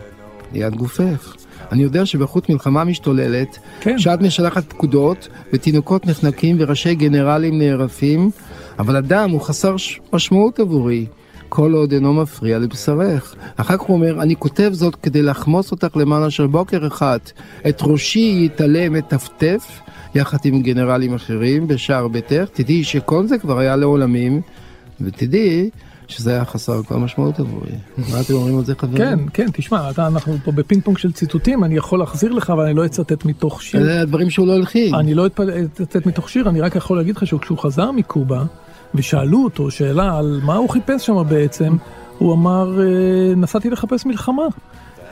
ליד 0.52 0.74
גופך. 0.74 1.36
אני 1.72 1.82
יודע 1.82 2.06
שבחוץ 2.06 2.48
מלחמה 2.48 2.84
משתוללת, 2.84 3.58
כן. 3.80 3.98
שאת 3.98 4.20
משלחת 4.20 4.64
פקודות, 4.68 5.28
ותינוקות 5.52 6.06
נחנקים 6.06 6.56
וראשי 6.58 6.94
גנרלים 6.94 7.58
נערפים, 7.58 8.30
אבל 8.78 8.96
אדם 8.96 9.30
הוא 9.30 9.40
חסר 9.40 9.76
משמעות 10.12 10.58
עבורי. 10.58 11.06
כל 11.48 11.72
עוד 11.72 11.92
אינו 11.92 12.12
מפריע 12.14 12.58
לבשרך. 12.58 13.34
אחר 13.56 13.76
כך 13.76 13.82
הוא 13.82 13.96
אומר, 13.96 14.22
אני 14.22 14.36
כותב 14.36 14.70
זאת 14.72 14.94
כדי 14.94 15.22
לחמוס 15.22 15.70
אותך 15.70 15.96
למען 15.96 16.22
אשר 16.22 16.46
בוקר 16.46 16.86
אחד 16.86 17.18
את 17.68 17.78
ראשי 17.82 18.42
יתעלה 18.44 18.88
מטפטף, 18.88 19.80
יחד 20.14 20.38
עם 20.44 20.62
גנרלים 20.62 21.14
אחרים 21.14 21.68
בשער 21.68 22.08
ביתך, 22.08 22.44
תדעי 22.52 22.84
שכל 22.84 23.26
זה 23.26 23.38
כבר 23.38 23.58
היה 23.58 23.76
לעולמים, 23.76 24.40
ותדעי 25.00 25.70
שזה 26.08 26.30
היה 26.30 26.44
חסר 26.44 26.82
כל 26.82 26.96
משמעות 26.96 27.40
עבורי. 27.40 27.70
מה 27.98 28.20
אתם 28.20 28.34
אומרים 28.34 28.58
על 28.58 28.64
זה 28.64 28.74
חברים? 28.78 28.96
כן, 28.96 29.18
כן, 29.32 29.46
תשמע, 29.52 29.90
אתה, 29.90 30.06
אנחנו 30.06 30.36
פה 30.44 30.52
בפינג 30.52 30.82
פונג 30.82 30.98
של 30.98 31.12
ציטוטים, 31.12 31.64
אני 31.64 31.76
יכול 31.76 31.98
להחזיר 31.98 32.32
לך, 32.32 32.50
אבל 32.50 32.64
אני 32.64 32.74
לא 32.74 32.86
אצטט 32.86 33.24
מתוך 33.24 33.62
שיר. 33.62 33.80
אלה 33.80 34.00
הדברים 34.00 34.30
שהוא 34.30 34.46
לא 34.46 34.52
הלחין. 34.52 34.94
אני 34.94 35.14
לא 35.14 35.26
אצטט 35.26 36.06
מתוך 36.06 36.28
שיר, 36.28 36.48
אני 36.48 36.60
רק 36.60 36.76
יכול 36.76 36.96
להגיד 36.96 37.16
לך 37.16 37.26
שכשהוא 37.26 37.58
חזר 37.58 37.90
מקובה, 37.90 38.44
ושאלו 38.94 39.44
אותו 39.44 39.70
שאלה 39.70 40.18
על 40.18 40.40
מה 40.44 40.54
הוא 40.56 40.70
חיפש 40.70 41.06
שם 41.06 41.22
בעצם, 41.28 41.76
הוא 42.18 42.32
אמר, 42.34 42.80
"אה, 42.80 43.34
נסעתי 43.36 43.70
לחפש 43.70 44.06
מלחמה. 44.06 44.42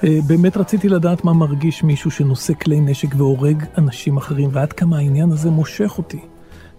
אה, 0.05 0.19
באמת 0.27 0.57
רציתי 0.57 0.89
לדעת 0.89 1.25
מה 1.25 1.33
מרגיש 1.33 1.83
מישהו 1.85 2.11
שנושא 2.11 2.53
כלי 2.55 2.81
נשק 2.81 3.09
והורג 3.17 3.65
אנשים 3.79 4.17
אחרים, 4.17 4.49
ועד 4.53 4.73
כמה 4.73 4.97
העניין 4.99 5.31
הזה 5.33 5.51
מושך 5.51 5.95
אותי. 5.99 6.21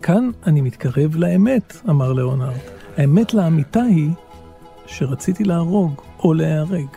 כאן 0.01 0.29
אני 0.47 0.61
מתקרב 0.61 1.15
לאמת, 1.15 1.77
אמר 1.89 2.13
ליאונרד. 2.13 2.53
האמת 2.97 3.33
לאמיתה 3.33 3.81
היא 3.81 4.09
שרציתי 4.85 5.43
להרוג 5.43 5.93
או 6.23 6.33
להיהרג. 6.33 6.87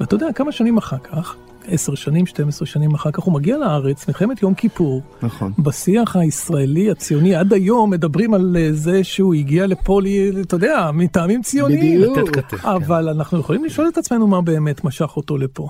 ואתה 0.00 0.14
יודע, 0.14 0.32
כמה 0.34 0.52
שנים 0.52 0.76
אחר 0.76 0.98
כך, 0.98 1.36
עשר 1.68 1.94
שנים, 1.94 2.26
12 2.26 2.66
שנים 2.66 2.94
אחר 2.94 3.10
כך, 3.10 3.22
הוא 3.22 3.34
מגיע 3.34 3.58
לארץ, 3.58 4.08
מלחמת 4.08 4.42
יום 4.42 4.54
כיפור. 4.54 5.02
נכון. 5.22 5.52
בשיח 5.58 6.16
הישראלי 6.16 6.90
הציוני 6.90 7.34
עד 7.34 7.52
היום 7.52 7.90
מדברים 7.90 8.34
על 8.34 8.56
אה, 8.58 8.68
זה 8.72 9.04
שהוא 9.04 9.34
הגיע 9.34 9.66
לפה, 9.66 10.00
ל- 10.02 10.40
אתה 10.40 10.56
יודע, 10.56 10.90
מטעמים 10.94 11.42
ציוניים. 11.42 12.00
בדיוק. 12.00 12.18
לתת 12.18 12.34
כתף. 12.36 12.56
כן. 12.60 12.68
אבל 12.68 13.08
אנחנו 13.08 13.38
יכולים 13.40 13.64
לשאול 13.64 13.88
את 13.88 13.98
עצמנו 13.98 14.26
מה 14.26 14.40
באמת 14.42 14.84
משך 14.84 15.16
אותו 15.16 15.38
לפה. 15.38 15.68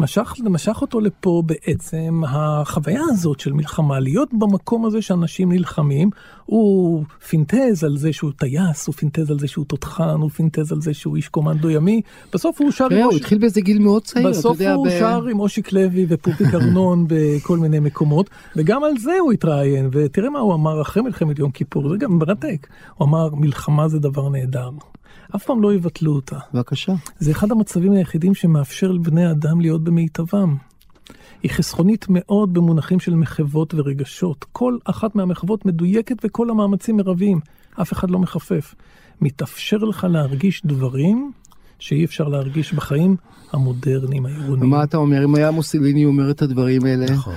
משך, 0.00 0.34
משך 0.44 0.78
אותו 0.80 1.00
לפה 1.00 1.42
בעצם 1.46 2.22
החוויה 2.28 3.00
הזאת 3.08 3.40
של 3.40 3.52
מלחמה, 3.52 4.00
להיות 4.00 4.28
במקום 4.32 4.86
הזה 4.86 5.02
שאנשים 5.02 5.52
נלחמים, 5.52 6.10
הוא 6.46 7.04
פינטז 7.28 7.84
על 7.84 7.96
זה 7.96 8.12
שהוא 8.12 8.32
טייס, 8.36 8.86
הוא 8.86 8.94
פינטז 8.94 9.30
על 9.30 9.38
זה 9.38 9.48
שהוא 9.48 9.64
תותחן, 9.64 10.20
הוא 10.20 10.30
פינטז 10.30 10.72
על 10.72 10.80
זה 10.80 10.94
שהוא 10.94 11.16
איש 11.16 11.28
קומנדו 11.28 11.70
ימי, 11.70 12.00
בסוף 12.32 12.60
הוא 12.60 12.70
שר 12.70 12.86
הוא 13.04 13.16
התחיל 13.16 13.38
באיזה 13.38 13.60
גיל 13.60 13.78
מאוד 13.78 14.02
צעיר, 14.02 14.28
בסוף 14.28 14.60
הוא 14.60 14.88
שר 14.98 15.26
עם 15.26 15.40
אושיק 15.40 15.72
לוי 15.72 16.06
ופופיק 16.08 16.46
ארנון 16.54 17.04
בכל 17.08 17.58
מיני 17.58 17.80
מקומות, 17.80 18.30
וגם 18.56 18.84
על 18.84 18.98
זה 18.98 19.12
הוא 19.20 19.32
התראיין, 19.32 19.88
ותראה 19.92 20.30
מה 20.30 20.38
הוא 20.38 20.54
אמר 20.54 20.82
אחרי 20.82 21.02
מלחמת 21.02 21.38
יום 21.38 21.50
כיפור, 21.50 21.88
זה 21.88 21.96
גם 21.96 22.18
מרתק. 22.18 22.66
הוא 22.94 23.08
אמר, 23.08 23.34
מלחמה 23.34 23.88
זה 23.88 23.98
דבר 23.98 24.28
נהדר. 24.28 24.70
אף 25.36 25.44
פעם 25.44 25.62
לא 25.62 25.74
יבטלו 25.74 26.14
אותה. 26.14 26.38
בבקשה. 26.54 26.92
זה 27.18 27.30
אחד 27.30 27.50
המצבים 27.50 27.92
היחידים 27.92 28.34
שמאפשר 28.34 28.92
לבני 28.92 29.30
אדם 29.30 29.60
להיות 29.60 29.84
במיטבם. 29.84 30.56
היא 31.46 31.52
חסכונית 31.52 32.06
מאוד 32.08 32.54
במונחים 32.54 33.00
של 33.00 33.14
מחוות 33.14 33.74
ורגשות. 33.74 34.44
כל 34.52 34.78
אחת 34.84 35.14
מהמחוות 35.14 35.66
מדויקת 35.66 36.16
וכל 36.24 36.50
המאמצים 36.50 36.96
מרביים. 36.96 37.40
אף 37.82 37.92
אחד 37.92 38.10
לא 38.10 38.18
מחפף. 38.18 38.74
מתאפשר 39.20 39.76
לך 39.76 40.06
להרגיש 40.10 40.62
דברים 40.64 41.32
שאי 41.78 42.04
אפשר 42.04 42.28
להרגיש 42.28 42.72
בחיים 42.72 43.16
המודרניים 43.52 44.26
העירוניים. 44.26 44.62
ומה 44.62 44.84
אתה 44.84 44.96
אומר, 44.96 45.24
אם 45.24 45.34
היה 45.34 45.50
מוסליני 45.50 46.04
אומר 46.04 46.30
את 46.30 46.42
הדברים 46.42 46.84
האלה? 46.84 47.06
נכון. 47.10 47.34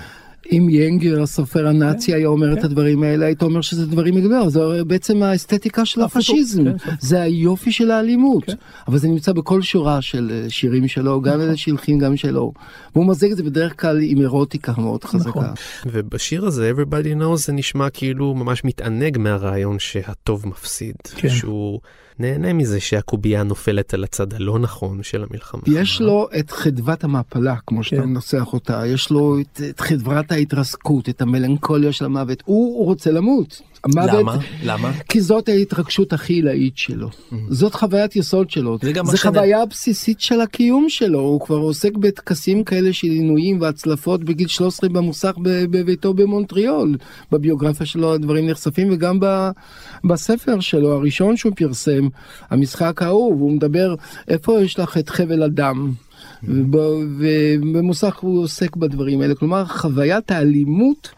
אם 0.51 0.67
ינגר, 0.69 1.21
הסופר 1.21 1.67
הנאצי, 1.67 2.13
היה 2.13 2.27
אומר 2.27 2.53
את 2.53 2.63
הדברים 2.63 3.03
האלה, 3.03 3.25
היית 3.25 3.41
אומר 3.41 3.61
שזה 3.61 3.85
דברים 3.85 4.15
מגבר, 4.15 4.49
זה 4.49 4.83
בעצם 4.87 5.23
האסתטיקה 5.23 5.85
של 5.85 6.01
הפשיזם, 6.01 6.63
כן, 6.63 6.77
כן. 6.77 6.91
זה 6.99 7.21
היופי 7.21 7.71
של 7.71 7.91
האלימות, 7.91 8.43
כן. 8.45 8.53
אבל 8.87 8.97
זה 8.97 9.07
נמצא 9.07 9.31
בכל 9.33 9.61
שורה 9.61 10.01
של 10.01 10.31
אה, 10.31 10.49
שירים 10.49 10.87
שלו, 10.87 11.21
גם 11.21 11.41
אלה 11.41 11.57
שהלחין, 11.57 11.99
גם 11.99 12.17
שלו, 12.17 12.53
והוא 12.95 13.07
מזג 13.07 13.31
את 13.31 13.37
זה 13.37 13.43
בדרך 13.43 13.81
כלל 13.81 13.99
עם 14.01 14.21
אירוטיקה 14.21 14.73
מאוד 14.77 14.99
נכון. 15.03 15.19
חזקה. 15.19 15.53
ובשיר 15.85 16.45
הזה, 16.45 16.71
Everybody 16.75 17.21
knows, 17.21 17.35
זה 17.35 17.53
נשמע 17.53 17.89
כאילו 17.89 18.35
ממש 18.35 18.63
מתענג 18.65 19.17
מהרעיון 19.17 19.79
שהטוב 19.79 20.47
מפסיד. 20.47 20.95
כן. 21.15 21.29
שהוא 21.29 21.79
נהנה 22.19 22.53
מזה 22.53 22.79
שהקובייה 22.79 23.43
נופלת 23.43 23.93
על 23.93 24.03
הצד 24.03 24.33
הלא 24.33 24.59
נכון 24.59 25.03
של 25.03 25.25
המלחמה. 25.29 25.61
יש 25.67 26.01
לו 26.01 26.27
את 26.39 26.51
חדוות 26.51 27.03
המעפלה, 27.03 27.55
כמו 27.67 27.83
שאתה 27.83 28.01
כן. 28.01 28.07
מנסח 28.07 28.53
אותה, 28.53 28.85
יש 28.85 29.11
לו 29.11 29.39
את, 29.39 29.61
את 29.69 29.79
חדוות 29.79 30.31
ההתרסקות, 30.31 31.09
את 31.09 31.21
המלנכוליה 31.21 31.91
של 31.91 32.05
המוות, 32.05 32.43
הוא, 32.45 32.77
הוא 32.77 32.85
רוצה 32.85 33.11
למות. 33.11 33.61
המוות, 33.83 34.09
למה? 34.19 34.37
למה? 34.63 34.91
כי 35.09 35.21
זאת 35.21 35.49
ההתרגשות 35.49 36.13
הכי 36.13 36.33
עילאית 36.33 36.77
שלו. 36.77 37.09
זאת 37.49 37.73
חוויית 37.75 38.15
יסוד 38.15 38.49
שלו. 38.49 38.77
זה 38.81 38.91
גם 38.91 39.05
זה 39.05 39.17
שאני- 39.17 39.35
חוויה 39.37 39.65
בסיסית 39.65 40.19
של 40.21 40.41
הקיום 40.41 40.85
שלו. 40.89 41.19
הוא 41.19 41.41
כבר 41.41 41.55
עוסק 41.57 41.97
בטקסים 41.97 42.63
כאלה 42.63 42.93
של 42.93 43.07
עינויים 43.07 43.61
והצלפות 43.61 44.23
בגיל 44.23 44.47
13 44.47 44.89
במוסך 44.89 45.33
בביתו 45.43 46.13
במונטריאול. 46.13 46.97
בביוגרפיה 47.31 47.85
שלו 47.85 48.13
הדברים 48.13 48.47
נחשפים 48.49 48.87
וגם 48.91 49.19
ב- 49.21 49.49
בספר 50.03 50.59
שלו 50.59 50.93
הראשון 50.93 51.37
שהוא 51.37 51.53
פרסם, 51.55 52.07
המשחק 52.49 53.01
האהוב, 53.01 53.41
הוא 53.41 53.51
מדבר 53.51 53.95
איפה 54.27 54.61
יש 54.61 54.79
לך 54.79 54.97
את 54.97 55.09
חבל 55.09 55.43
הדם. 55.43 55.91
וב- 56.43 56.75
ובמוסך 57.19 58.15
הוא 58.19 58.43
עוסק 58.43 58.75
בדברים 58.75 59.21
האלה, 59.21 59.35
כלומר 59.35 59.65
חוויית 59.65 60.31
האלימות, 60.31 61.09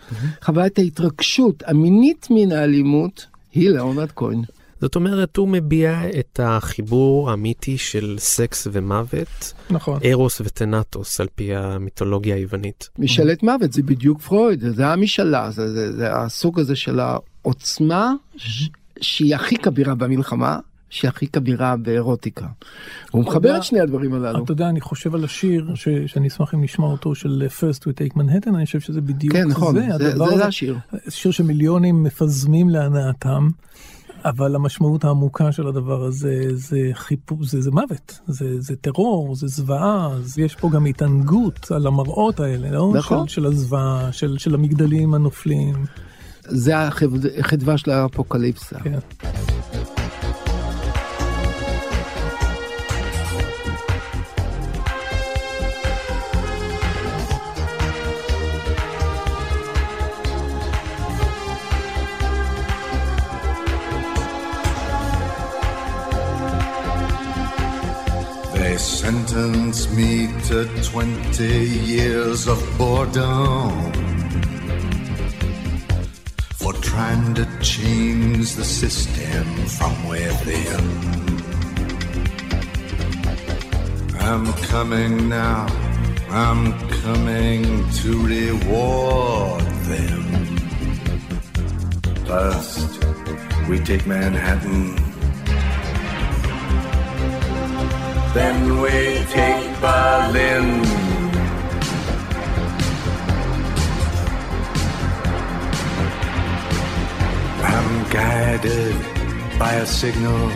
חוויית 0.44 0.80
ההתרגשות 0.80 1.64
המינית 1.68 2.28
מן 2.30 2.52
האלימות, 2.52 3.26
היא 3.54 3.70
לאונרד 3.70 4.10
כהן. 4.16 4.42
זאת 4.82 4.96
אומרת, 4.96 5.38
הוא 5.38 5.48
מביע 5.48 6.02
את 6.20 6.40
החיבור 6.44 7.30
האמיתי 7.30 7.78
של 7.78 8.16
סקס 8.20 8.68
ומוות, 8.72 9.54
נכון. 9.70 10.00
ארוס 10.06 10.42
וטנטוס, 10.42 11.22
על 11.22 11.28
פי 11.36 11.56
המיתולוגיה 11.56 12.36
היוונית. 12.36 12.90
משאלת 13.00 13.44
מוות 13.44 13.74
זה 13.74 13.84
בדיוק 13.84 14.22
פרויד, 14.22 14.60
זה 14.76 14.88
המשאלה, 14.88 15.52
זה, 15.52 15.74
זה, 15.74 15.92
זה 15.98 16.16
הסוג 16.16 16.60
הזה 16.60 16.76
של 16.76 17.00
העוצמה 17.00 18.14
ש- 18.38 18.70
שהיא 19.02 19.36
הכי 19.36 19.58
כבירה 19.58 19.96
במלחמה, 19.96 20.60
שהיא 20.92 21.10
הכי 21.10 21.28
כבירה 21.28 21.76
באירוטיקה. 21.78 22.48
הוא 23.12 23.24
מחבר 23.26 23.58
את 23.58 23.64
שני 23.64 23.80
הדברים 23.80 24.14
הללו. 24.14 24.44
אתה 24.44 24.52
יודע, 24.52 24.70
אני 24.70 24.82
חושב 24.82 25.16
על 25.16 25.24
השיר, 25.24 25.72
ש, 25.76 25.88
שאני 26.08 26.28
אשמח 26.28 26.54
אם 26.54 26.64
נשמע 26.64 26.86
אותו, 26.86 27.16
של 27.16 27.48
First 27.60 27.80
We 27.82 27.92
Take 27.92 28.18
Manhattan, 28.18 28.56
אני 28.56 28.66
חושב 28.66 28.80
שזה 28.80 29.02
בדיוק 29.02 29.34
כן, 29.36 29.48
נכון, 29.48 29.76
זה, 29.76 29.88
זה, 29.98 30.18
זה. 30.18 30.38
זה 30.38 30.46
השיר. 30.46 30.78
שיר 31.10 31.32
שמיליונים 31.32 32.04
מפזמים 32.04 32.70
להנאתם, 32.70 33.50
אבל 34.26 34.56
המשמעות 34.56 35.04
העמוקה 35.06 35.52
של 35.52 35.68
הדבר 35.68 36.04
הזה 36.04 36.56
זה 36.56 36.78
חיפוש, 36.94 37.48
זה, 37.48 37.62
זה 37.62 37.72
מוות, 37.72 38.20
זה, 38.28 38.62
זה 38.62 38.76
טרור, 38.76 39.36
זה 39.36 39.48
זוועה, 39.48 40.10
אז 40.14 40.40
יש 40.40 40.56
פה 40.56 40.70
גם 40.70 40.86
התענגות 40.86 41.72
על 41.72 41.88
המראות 41.88 42.40
האלה, 42.40 42.72
לא? 42.72 42.94
נכון. 42.96 43.28
של, 43.28 43.34
של 43.34 43.46
הזוועה, 43.46 44.12
של, 44.12 44.38
של 44.38 44.56
המגדלים 44.56 45.14
הנופלים. 45.14 45.76
זה 46.48 46.78
החד- 46.80 47.06
החדווה 47.40 47.78
של 47.78 47.92
האפוקליפסה. 47.92 48.80
כן. 48.80 49.00
They 68.72 68.78
sentenced 68.78 69.92
me 69.98 70.28
to 70.48 70.64
20 70.82 71.44
years 71.44 72.48
of 72.48 72.58
boredom 72.78 73.92
for 76.56 76.72
trying 76.76 77.34
to 77.34 77.46
change 77.60 78.56
the 78.56 78.64
system 78.64 79.44
from 79.76 80.08
within. 80.08 80.86
I'm 84.22 84.54
coming 84.72 85.28
now, 85.28 85.68
I'm 86.30 86.72
coming 87.04 87.90
to 88.00 88.26
reward 88.26 89.66
them. 89.92 90.24
First, 92.26 93.04
we 93.68 93.80
take 93.82 94.08
Manhattan. 94.08 95.11
Then 98.34 98.80
we 98.80 99.26
take 99.26 99.68
Berlin. 99.82 100.86
I'm 107.62 108.10
guided 108.10 108.96
by 109.60 109.74
a 109.74 109.86
signal 109.86 110.50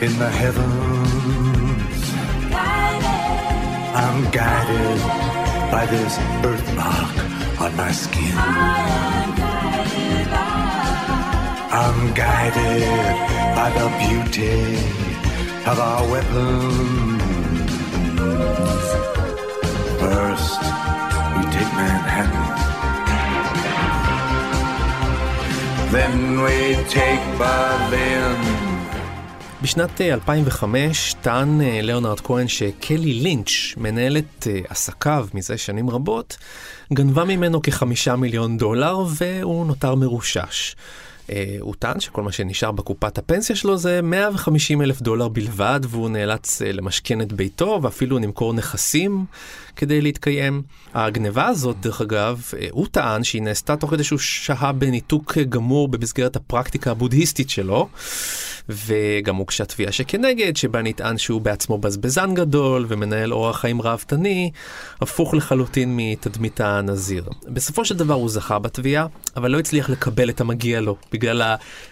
in 0.00 0.16
the 0.22 0.30
heavens. 0.30 2.12
I'm 4.02 4.30
guided 4.30 5.00
by 5.72 5.84
this 5.86 6.16
birthmark 6.42 7.60
on 7.60 7.76
my 7.76 7.90
skin. 7.90 8.34
I'm 11.74 12.14
guided 12.14 13.16
by 13.56 13.68
the 13.78 13.88
beauty 13.98 15.07
of 15.72 15.78
our 15.90 16.04
weapons. 16.14 17.22
First, 20.02 20.62
we 21.34 21.42
take 21.56 21.70
Manhattan. 21.80 22.48
Then 25.94 26.14
we 26.44 26.58
take 26.98 27.24
Berlin. 27.38 28.38
בשנת 29.62 30.00
אה, 30.00 30.14
2005 30.14 31.14
טען 31.20 31.60
אה, 31.60 31.80
ליאונרד 31.82 32.20
כהן 32.20 32.48
שקלי 32.48 33.14
לינץ', 33.14 33.74
מנהלת 33.76 34.46
אה, 34.46 34.60
עסקיו 34.68 35.26
מזה 35.34 35.58
שנים 35.58 35.90
רבות, 35.90 36.36
גנבה 36.92 37.24
ממנו 37.24 37.62
כחמישה 37.62 38.16
מיליון 38.16 38.56
דולר 38.56 38.98
והוא 39.08 39.66
נותר 39.66 39.94
מרושש. 39.94 40.74
אה, 41.30 41.56
הוא 41.60 41.74
טען 41.78 42.00
שכל 42.00 42.22
מה 42.22 42.32
שנשאר 42.32 42.72
בקופת 42.72 43.18
הפנסיה 43.18 43.56
שלו 43.56 43.76
זה 43.76 44.02
150 44.02 44.82
אלף 44.82 45.02
דולר 45.02 45.28
בלבד, 45.28 45.80
והוא 45.88 46.10
נאלץ 46.10 46.62
אה, 46.62 46.72
למשכן 46.72 47.20
את 47.20 47.32
ביתו 47.32 47.80
ואפילו 47.82 48.18
למכור 48.18 48.54
נכסים 48.54 49.24
כדי 49.78 50.00
להתקיים. 50.00 50.62
הגניבה 50.94 51.46
הזאת, 51.46 51.76
דרך 51.80 52.00
אגב, 52.00 52.42
אה, 52.60 52.66
הוא 52.70 52.86
טען 52.90 53.24
שהיא 53.24 53.42
נעשתה 53.42 53.76
תוך 53.76 53.90
כדי 53.90 54.04
שהוא 54.04 54.18
שהה 54.18 54.72
בניתוק 54.72 55.38
גמור 55.38 55.88
במסגרת 55.88 56.36
הפרקטיקה 56.36 56.90
הבודהיסטית 56.90 57.50
שלו. 57.50 57.88
וגם 58.68 59.36
הוגשה 59.36 59.64
תביעה 59.64 59.92
שכנגד, 59.92 60.56
שבה 60.56 60.82
נטען 60.82 61.18
שהוא 61.18 61.40
בעצמו 61.40 61.78
בזבזן 61.78 62.34
גדול 62.34 62.86
ומנהל 62.88 63.32
אורח 63.32 63.60
חיים 63.60 63.82
ראוותני, 63.82 64.50
הפוך 65.00 65.34
לחלוטין 65.34 65.96
מתדמית 65.96 66.60
הנזיר. 66.60 67.24
בסופו 67.48 67.84
של 67.84 67.96
דבר 67.96 68.14
הוא 68.14 68.28
זכה 68.28 68.58
בתביעה, 68.58 69.06
אבל 69.36 69.50
לא 69.50 69.58
הצליח 69.58 69.90
לקבל 69.90 70.30
את 70.30 70.40
המגיע 70.40 70.80
לו, 70.80 70.96
בגלל 71.12 71.42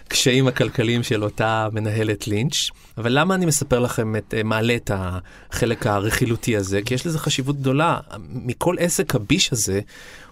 הקשיים 0.05 0.47
הכלכליים 0.47 1.03
של 1.03 1.23
אותה 1.23 1.67
מנהלת 1.71 2.27
לינץ'. 2.27 2.69
אבל 2.97 3.19
למה 3.19 3.35
אני 3.35 3.45
מספר 3.45 3.79
לכם, 3.79 4.15
את, 4.15 4.33
אה, 4.37 4.43
מעלה 4.43 4.75
את 4.75 4.91
החלק 4.93 5.87
הרכילותי 5.87 6.57
הזה? 6.57 6.81
כי 6.85 6.93
יש 6.93 7.07
לזה 7.07 7.19
חשיבות 7.19 7.59
גדולה. 7.59 7.76
מכל 8.29 8.75
עסק 8.79 9.15
הביש 9.15 9.53
הזה, 9.53 9.79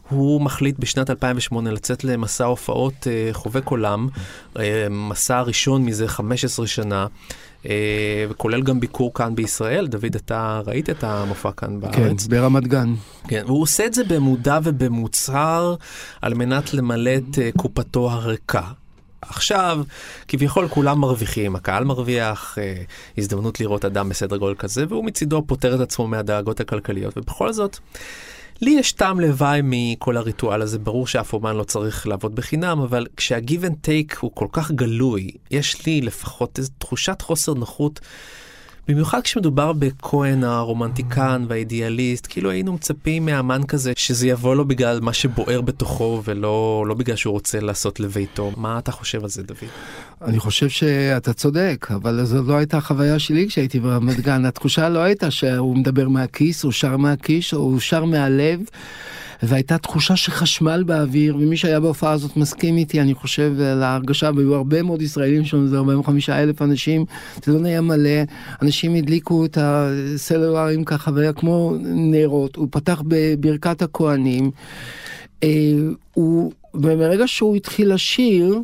הוא 0.10 0.42
מחליט 0.42 0.80
בשנת 0.80 1.10
2008 1.10 1.72
לצאת 1.72 2.04
למסע 2.04 2.46
הופעות 2.46 3.08
אה, 3.08 3.30
חובק 3.34 3.68
עולם, 3.68 4.08
אה, 4.60 4.88
מסע 4.90 5.42
ראשון 5.42 5.86
מזה 5.86 6.08
15 6.08 6.68
שנה. 6.68 7.08
אה, 7.66 8.26
וכולל 8.30 8.62
גם 8.62 8.80
ביקור 8.80 9.14
כאן 9.14 9.36
בישראל. 9.36 9.88
דוד, 9.88 10.16
אתה 10.16 10.62
ראית 10.66 10.90
את 10.90 11.04
המופע 11.04 11.52
כאן 11.52 11.80
בארץ? 11.80 11.96
כן, 11.96 12.30
ברמת 12.30 12.68
גן. 12.68 12.94
כן, 13.28 13.44
והוא 13.46 13.62
עושה 13.62 13.86
את 13.86 13.94
זה 13.94 14.04
במודע 14.04 14.60
ובמוצהר 14.64 15.76
על 16.22 16.34
מנת 16.34 16.74
למלא 16.74 17.12
את 17.16 17.40
קופתו 17.58 18.12
הריקה. 18.12 18.62
עכשיו, 19.30 19.84
כביכול 20.28 20.68
כולם 20.68 21.00
מרוויחים, 21.00 21.56
הקהל 21.56 21.84
מרוויח, 21.84 22.58
אה, 22.58 22.84
הזדמנות 23.18 23.60
לראות 23.60 23.86
אדם 23.86 24.10
בסדר 24.10 24.38
גודל 24.38 24.56
כזה, 24.56 24.86
והוא 24.90 25.06
מצידו 25.06 25.44
פוטר 25.48 25.76
את 25.76 25.80
עצמו 25.80 26.08
מהדאגות 26.08 26.60
הכלכליות, 26.60 27.18
ובכל 27.18 27.54
זאת, 27.54 27.78
לי 28.62 28.72
יש 28.72 28.92
טעם 28.92 29.20
לוואי 29.20 29.62
מכל 29.64 30.18
הריטואל 30.18 30.62
הזה, 30.62 30.80
ברור 30.80 31.08
שאף 31.08 31.34
אומן 31.34 31.56
לא 31.56 31.64
צריך 31.64 32.08
לעבוד 32.08 32.36
בחינם, 32.36 32.80
אבל 32.82 33.08
כשה 33.18 33.45
give 33.45 33.66
and 33.66 33.78
take 33.82 34.18
הוא 34.20 34.32
כל 34.34 34.48
כך 34.52 34.72
גלוי, 34.72 35.32
יש 35.52 35.86
לי 35.86 36.02
לפחות 36.02 36.58
איזו 36.58 36.72
תחושת 36.78 37.22
חוסר 37.22 37.54
נוחות. 37.54 38.00
במיוחד 38.88 39.22
כשמדובר 39.22 39.74
בכהן 39.74 40.44
הרומנטיקן 40.44 41.46
והאידיאליסט, 41.48 42.28
כאילו 42.30 42.50
היינו 42.50 42.74
מצפים 42.74 43.26
מאמן 43.26 43.62
כזה 43.68 43.94
שזה 43.96 44.28
יבוא 44.28 44.56
לו 44.56 44.66
בגלל 44.66 45.00
מה 45.00 45.14
שבוער 45.14 45.62
בתוכו 45.62 46.22
ולא 46.26 46.86
לא 46.88 46.94
בגלל 46.94 47.16
שהוא 47.16 47.32
רוצה 47.32 47.60
לעשות 47.60 48.00
לביתו. 48.00 48.52
מה 48.58 48.80
אתה 48.80 48.92
חושב 48.92 49.24
על 49.24 49.30
זה, 49.30 49.44
דוד? 49.44 49.70
אני 50.22 50.40
חושב 50.40 50.70
שאתה 50.70 51.34
צודק, 51.34 51.88
אבל 51.96 52.26
זו 52.26 52.44
לא 52.44 52.54
הייתה 52.54 52.78
החוויה 52.78 53.20
שלי 53.20 53.48
כשהייתי 53.48 53.80
ברמת 53.80 54.20
גן. 54.20 54.46
התחושה 54.46 54.90
לא 54.90 55.00
הייתה 55.00 55.32
שהוא 55.32 55.78
מדבר 55.78 56.10
מהכיס, 56.10 56.64
הוא 56.64 56.72
שר 56.72 56.98
מהכיס, 56.98 57.54
הוא 57.54 57.80
שר 57.80 58.06
מהלב. 58.06 58.60
והייתה 59.44 59.78
תחושה 59.78 60.16
שחשמל 60.16 60.84
באוויר, 60.84 61.36
ומי 61.36 61.58
שהיה 61.58 61.80
בהופעה 61.80 62.12
הזאת 62.12 62.38
מסכים 62.38 62.78
איתי, 62.78 63.02
אני 63.02 63.14
חושב, 63.14 63.54
על 63.60 63.84
ההרגשה, 63.84 64.30
והיו 64.36 64.56
הרבה 64.56 64.84
מאוד 64.84 65.02
ישראלים 65.02 65.46
שם, 65.46 65.68
זה 65.68 65.78
45 65.78 66.30
אלף 66.30 66.62
אנשים, 66.62 67.06
זה 67.44 67.52
לא 67.54 67.60
נהיה 67.60 67.82
מלא, 67.82 68.22
אנשים 68.62 68.96
הדליקו 68.96 69.46
את 69.46 69.58
הסלולרים 69.62 70.84
ככה, 70.84 71.12
והיה 71.14 71.34
כמו 71.34 71.74
נרות, 71.84 72.56
הוא 72.56 72.68
פתח 72.72 73.02
בברכת 73.08 73.82
הכוהנים. 73.82 74.52
אה, 75.44 75.50
הוא, 76.14 76.52
ומרגע 76.74 77.28
שהוא 77.28 77.56
התחיל 77.56 77.94
לשיר, 77.94 78.60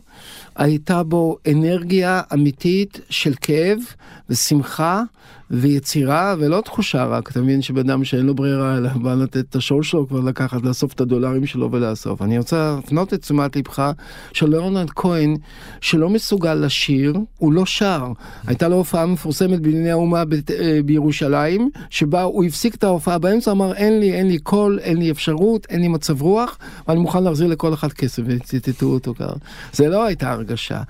הייתה 0.56 1.04
בו 1.04 1.38
אנרגיה 1.52 2.22
אמיתית 2.34 3.00
של 3.10 3.34
כאב 3.42 3.78
ושמחה 4.32 5.04
ויצירה 5.52 6.36
ולא 6.40 6.62
תחושה 6.66 7.06
רק, 7.06 7.32
אתה 7.32 7.42
מבין 7.42 7.62
שבן 7.62 7.90
אדם 7.90 8.04
שאין 8.04 8.26
לו 8.26 8.36
ברירה 8.36 8.78
אלא 8.78 8.90
בא 8.90 9.14
לתת 9.14 9.38
את 9.50 9.56
השור 9.56 9.84
שלו 9.84 10.08
כבר 10.08 10.20
לקחת, 10.20 10.62
לאסוף 10.62 10.94
את 10.94 11.02
הדולרים 11.02 11.46
שלו 11.46 11.72
ולאסוף. 11.72 12.22
אני 12.22 12.38
רוצה 12.38 12.76
להפנות 12.76 13.14
את 13.14 13.22
תשומת 13.22 13.56
לבך 13.56 13.92
של 14.34 14.50
ליאונרד 14.50 14.90
כהן 14.90 15.36
שלא 15.82 16.10
מסוגל 16.10 16.54
לשיר, 16.54 17.14
הוא 17.38 17.54
לא 17.54 17.66
שר. 17.66 18.12
הייתה 18.48 18.68
לו 18.68 18.76
הופעה 18.76 19.06
מפורסמת 19.06 19.60
בענייני 19.60 19.92
האומה 19.92 20.26
ב- 20.26 20.34
אה, 20.34 20.80
בירושלים, 20.86 21.70
שבה 21.90 22.22
הוא 22.22 22.44
הפסיק 22.44 22.76
את 22.76 22.84
ההופעה 22.84 23.18
באמצע, 23.18 23.52
אמר 23.52 23.74
אין 23.74 24.00
לי, 24.00 24.14
אין 24.14 24.28
לי 24.28 24.40
קול, 24.40 24.80
אין 24.82 24.98
לי 24.98 25.12
אפשרות, 25.12 25.68
אין 25.70 25.82
לי 25.82 25.88
מצב 25.88 26.22
רוח, 26.22 26.58
ואני 26.88 27.00
מוכן 27.00 27.24
להחזיר 27.24 27.48
לכל 27.48 27.74
אחד 27.74 27.94
כסף, 27.94 28.24
וציטטו 28.26 28.86
אותו 28.86 29.14
ככה. 29.14 29.34
זה 29.74 29.90
לא 29.90 30.04
הייתה 30.04 30.32
הרגשה. 30.32 30.82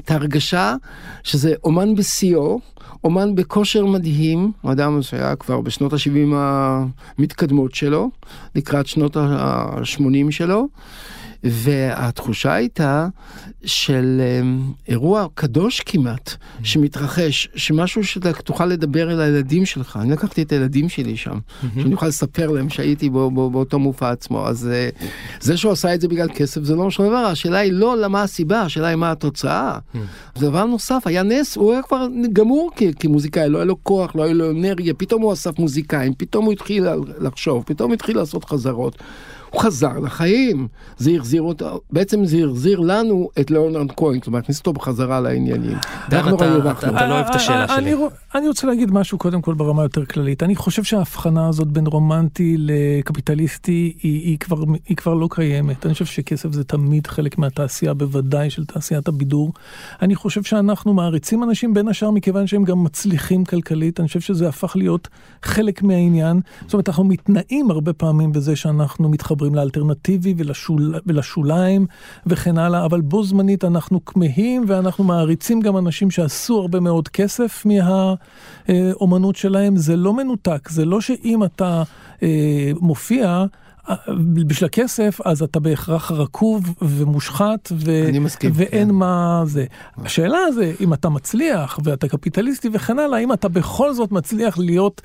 את 0.00 0.10
ההרגשה 0.10 0.74
שזה 1.22 1.54
אומן 1.64 1.94
בשיאו, 1.94 2.60
אומן 3.04 3.34
בכושר 3.34 3.86
מדהים, 3.86 4.52
אדם 4.66 5.02
שהיה 5.02 5.36
כבר 5.36 5.60
בשנות 5.60 5.92
ה-70 5.92 6.34
המתקדמות 7.18 7.74
שלו, 7.74 8.10
לקראת 8.54 8.86
שנות 8.86 9.16
ה-80 9.16 10.30
שלו, 10.30 10.68
והתחושה 11.44 12.52
הייתה 12.54 13.08
של 13.64 14.20
um, 14.20 14.72
אירוע 14.88 15.26
קדוש 15.34 15.80
כמעט, 15.80 16.28
mm-hmm. 16.28 16.64
שמתרחש, 16.64 17.48
שמשהו 17.54 18.04
שאתה 18.04 18.32
תוכל 18.32 18.66
לדבר 18.66 19.12
אל 19.12 19.20
הילדים 19.20 19.66
שלך. 19.66 19.98
אני 20.00 20.12
לקחתי 20.12 20.42
את 20.42 20.52
הילדים 20.52 20.88
שלי 20.88 21.16
שם, 21.16 21.38
mm-hmm. 21.38 21.66
שאני 21.82 21.94
אוכל 21.94 22.06
לספר 22.06 22.50
להם 22.50 22.70
שהייתי 22.70 23.10
בו, 23.10 23.30
בו, 23.30 23.50
באותו 23.50 23.78
מופע 23.78 24.10
עצמו. 24.10 24.46
אז 24.46 24.70
uh, 24.70 25.04
זה 25.40 25.56
שהוא 25.56 25.72
עשה 25.72 25.94
את 25.94 26.00
זה 26.00 26.08
בגלל 26.08 26.28
כסף 26.34 26.62
זה 26.62 26.74
לא 26.74 26.86
משהו 26.86 27.06
דבר, 27.06 27.16
השאלה 27.16 27.58
היא 27.58 27.72
לא 27.72 27.96
למה 27.96 28.22
הסיבה, 28.22 28.60
השאלה 28.60 28.86
היא 28.86 28.96
מה 28.96 29.10
התוצאה. 29.10 29.78
Mm-hmm. 29.78 30.40
דבר 30.40 30.64
נוסף, 30.64 31.02
היה 31.04 31.22
נס, 31.22 31.56
הוא 31.56 31.72
היה 31.72 31.82
כבר 31.82 32.06
גמור 32.32 32.70
כ- 32.76 32.82
כמוזיקאי, 33.00 33.48
לא 33.48 33.58
היה 33.58 33.64
לו 33.64 33.84
כוח, 33.84 34.16
לא 34.16 34.22
היה 34.22 34.32
לו 34.32 34.50
אנרגיה, 34.50 34.94
פתאום 34.94 35.22
הוא 35.22 35.32
אסף 35.32 35.58
מוזיקאים, 35.58 36.14
פתאום 36.18 36.44
הוא 36.44 36.52
התחיל 36.52 36.86
לחשוב, 37.20 37.64
פתאום 37.66 37.90
הוא 37.90 37.94
התחיל 37.94 38.16
לעשות 38.16 38.44
חזרות. 38.44 39.02
הוא 39.50 39.60
חזר 39.60 39.98
לחיים, 39.98 40.68
זה 40.96 41.10
החזיר 41.10 41.42
אותו, 41.42 41.80
בעצם 41.90 42.24
זה 42.24 42.38
החזיר 42.44 42.80
לנו 42.80 43.28
את 43.40 43.50
ליאונרד 43.50 43.92
כהן, 43.96 44.20
כלומר 44.20 44.38
הכניס 44.38 44.58
אותו 44.58 44.72
בחזרה 44.72 45.20
לעניינים. 45.20 45.76
דן, 46.10 46.34
אתה, 46.34 46.56
לא 47.06 47.14
אוהב 47.14 47.26
את 47.26 47.34
השאלה 47.34 47.64
אני, 47.64 47.90
שלי. 47.90 48.04
אני 48.34 48.48
רוצה 48.48 48.66
להגיד 48.66 48.90
משהו 48.90 49.18
קודם 49.18 49.42
כל 49.42 49.54
ברמה 49.54 49.82
יותר 49.82 50.04
כללית. 50.04 50.42
אני 50.42 50.56
חושב 50.56 50.82
שההבחנה 50.82 51.48
הזאת 51.48 51.68
בין 51.68 51.86
רומנטי 51.86 52.56
לקפיטליסטי 52.58 53.92
היא, 54.02 54.20
היא, 54.24 54.38
כבר, 54.38 54.64
היא 54.88 54.96
כבר 54.96 55.14
לא 55.14 55.28
קיימת. 55.30 55.86
אני 55.86 55.92
חושב 55.92 56.04
שכסף 56.04 56.52
זה 56.52 56.64
תמיד 56.64 57.06
חלק 57.06 57.38
מהתעשייה, 57.38 57.94
בוודאי 57.94 58.50
של 58.50 58.64
תעשיית 58.64 59.08
הבידור. 59.08 59.52
אני 60.02 60.14
חושב 60.14 60.42
שאנחנו 60.42 60.94
מעריצים 60.94 61.42
אנשים 61.42 61.74
בין 61.74 61.88
השאר 61.88 62.10
מכיוון 62.10 62.46
שהם 62.46 62.64
גם 62.64 62.84
מצליחים 62.84 63.44
כלכלית. 63.44 64.00
אני 64.00 64.08
חושב 64.08 64.20
שזה 64.20 64.48
הפך 64.48 64.76
להיות 64.76 65.08
חלק 65.42 65.82
מהעניין. 65.82 66.40
זאת 66.64 66.72
אומרת, 66.72 66.88
אנחנו 66.88 67.04
מתנאים 67.04 67.70
הרבה 67.70 67.92
פעמים 67.92 68.32
בזה 68.32 68.56
שאנחנו 68.56 69.08
מתחברים 69.08 69.37
לאלטרנטיבי 69.54 70.34
ולשול, 70.36 70.94
ולשוליים 71.06 71.86
וכן 72.26 72.58
הלאה, 72.58 72.84
אבל 72.84 73.00
בו 73.00 73.24
זמנית 73.24 73.64
אנחנו 73.64 74.04
כמהים 74.04 74.64
ואנחנו 74.66 75.04
מעריצים 75.04 75.60
גם 75.60 75.76
אנשים 75.76 76.10
שעשו 76.10 76.60
הרבה 76.60 76.80
מאוד 76.80 77.08
כסף 77.08 77.66
מהאומנות 77.66 79.36
שלהם. 79.36 79.76
זה 79.76 79.96
לא 79.96 80.14
מנותק, 80.14 80.68
זה 80.68 80.84
לא 80.84 81.00
שאם 81.00 81.44
אתה 81.44 81.82
אה, 82.22 82.70
מופיע, 82.80 83.44
בשביל 84.44 84.66
הכסף, 84.66 85.20
אז 85.24 85.42
אתה 85.42 85.60
בהכרח 85.60 86.10
רקוב 86.12 86.74
ומושחת, 86.82 87.72
ו- 87.72 88.20
מסכים, 88.20 88.50
ואין 88.54 88.88
כן. 88.88 88.94
מה 88.94 89.42
זה. 89.46 89.64
השאלה 89.98 90.38
זה, 90.54 90.72
אם 90.80 90.94
אתה 90.94 91.08
מצליח 91.08 91.78
ואתה 91.84 92.08
קפיטליסטי 92.08 92.68
וכן 92.72 92.98
הלאה, 92.98 93.18
אם 93.18 93.32
אתה 93.32 93.48
בכל 93.48 93.94
זאת 93.94 94.12
מצליח 94.12 94.58
להיות 94.58 95.02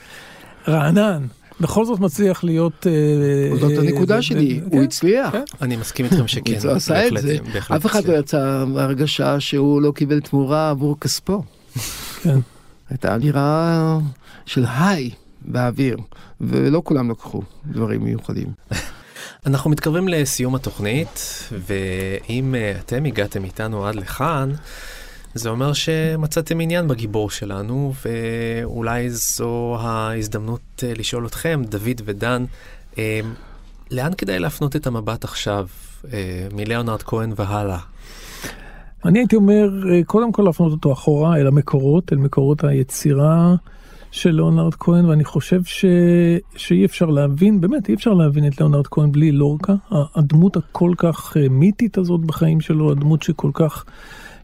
רענן. 0.67 1.23
בכל 1.61 1.85
זאת 1.85 1.99
מצליח 1.99 2.43
להיות... 2.43 2.87
אה, 2.87 3.57
זאת 3.59 3.71
אה, 3.71 3.79
הנקודה 3.79 4.15
זה- 4.15 4.21
שלי, 4.21 4.61
כן, 4.71 4.77
הוא 4.77 4.83
הצליח. 4.83 5.31
כן. 5.31 5.43
אני 5.61 5.75
מסכים 5.75 6.05
איתכם 6.05 6.27
שכן. 6.27 6.53
הוא 6.63 6.71
עשה 6.71 7.07
את 7.07 7.13
זה, 7.21 7.37
אף 7.75 7.85
אחד 7.85 8.05
לא. 8.05 8.13
יצא 8.13 8.65
בהרגשה 8.73 9.39
שהוא 9.39 9.81
לא 9.81 9.91
קיבל 9.95 10.19
תמורה 10.19 10.69
עבור 10.69 10.99
כספו. 10.99 11.43
כן. 12.23 12.39
הייתה 12.89 13.15
אווירה 13.15 13.99
של 14.45 14.65
היי 14.79 15.09
באוויר, 15.41 15.97
ולא 16.41 16.81
כולם 16.85 17.11
לקחו 17.11 17.41
דברים 17.71 18.03
מיוחדים. 18.03 18.47
אנחנו 19.45 19.69
מתקרבים 19.69 20.07
לסיום 20.07 20.55
התוכנית, 20.55 21.43
ואם 21.67 22.55
אה, 22.55 22.73
אתם 22.79 23.05
הגעתם 23.05 23.43
איתנו 23.43 23.87
עד 23.87 23.95
לכאן, 23.95 24.51
זה 25.33 25.49
אומר 25.49 25.73
שמצאתם 25.73 26.59
עניין 26.59 26.87
בגיבור 26.87 27.29
שלנו, 27.29 27.93
ואולי 28.05 29.09
זו 29.09 29.77
ההזדמנות 29.79 30.83
אה, 30.83 30.93
לשאול 30.97 31.25
אתכם, 31.25 31.61
דוד 31.69 32.01
ודן, 32.05 32.45
אה, 32.97 33.19
לאן 33.91 34.13
כדאי 34.17 34.39
להפנות 34.39 34.75
את 34.75 34.87
המבט 34.87 35.23
עכשיו, 35.23 35.67
מליאונרד 36.53 37.03
כהן 37.03 37.33
והלאה? 37.35 37.79
אני 39.05 39.19
הייתי 39.19 39.35
אומר, 39.35 39.69
קודם 40.05 40.31
כל 40.31 40.41
להפנות 40.41 40.71
אותו 40.71 40.93
אחורה 40.93 41.37
אל 41.37 41.47
המקורות, 41.47 42.13
אל 42.13 42.17
מקורות 42.17 42.63
היצירה. 42.63 43.55
של 44.13 44.31
ליאונרד 44.31 44.73
כהן, 44.75 45.05
ואני 45.05 45.23
חושב 45.23 45.63
ש... 45.63 45.85
שאי 46.55 46.85
אפשר 46.85 47.05
להבין, 47.05 47.61
באמת 47.61 47.89
אי 47.89 47.93
אפשר 47.93 48.13
להבין 48.13 48.47
את 48.47 48.59
ליאונרד 48.59 48.87
כהן 48.87 49.11
בלי 49.11 49.31
לורקה. 49.31 49.73
הדמות 50.15 50.57
הכל 50.57 50.91
כך 50.97 51.37
אה, 51.37 51.49
מיתית 51.49 51.97
הזאת 51.97 52.21
בחיים 52.21 52.61
שלו, 52.61 52.91
הדמות 52.91 53.23
שכל 53.23 53.51
כך 53.53 53.85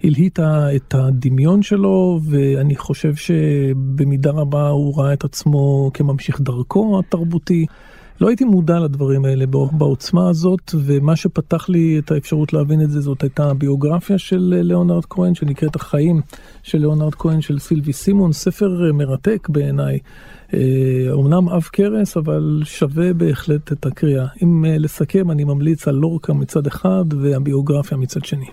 הלהיטה 0.03 0.75
את 0.75 0.95
הדמיון 0.95 1.61
שלו, 1.61 2.19
ואני 2.23 2.75
חושב 2.75 3.15
שבמידה 3.15 4.31
רבה 4.31 4.67
הוא 4.67 5.01
ראה 5.01 5.13
את 5.13 5.23
עצמו 5.23 5.91
כממשיך 5.93 6.41
דרכו 6.41 6.99
התרבותי. 6.99 7.65
לא 8.21 8.27
הייתי 8.27 8.43
מודע 8.43 8.79
לדברים 8.79 9.25
האלה 9.25 9.45
בעוצמה 9.71 10.29
הזאת, 10.29 10.71
ומה 10.75 11.15
שפתח 11.15 11.69
לי 11.69 11.99
את 11.99 12.11
האפשרות 12.11 12.53
להבין 12.53 12.81
את 12.81 12.91
זה, 12.91 13.01
זאת 13.01 13.23
הייתה 13.23 13.49
הביוגרפיה 13.49 14.17
של 14.17 14.53
אה, 14.57 14.61
ליאונרד 14.61 15.05
כהן, 15.05 15.35
שנקראת 15.35 15.75
החיים 15.75 16.21
של 16.63 16.77
ליאונרד 16.77 17.15
כהן 17.15 17.41
של 17.41 17.59
סילבי 17.59 17.93
סימון, 17.93 18.33
ספר 18.33 18.85
אה, 18.87 18.91
מרתק 18.91 19.47
בעיניי. 19.49 19.99
אומנם 21.11 21.49
עב 21.49 21.63
כרס, 21.73 22.17
אבל 22.17 22.61
שווה 22.63 23.13
בהחלט 23.13 23.71
את 23.71 23.85
הקריאה. 23.85 24.25
אם 24.43 24.65
אה, 24.65 24.77
לסכם, 24.77 25.31
אני 25.31 25.43
ממליץ 25.43 25.87
על 25.87 25.95
לורקה 25.95 26.33
מצד 26.33 26.67
אחד 26.67 27.05
והביוגרפיה 27.21 27.97
מצד 27.97 28.25
שני. 28.25 28.49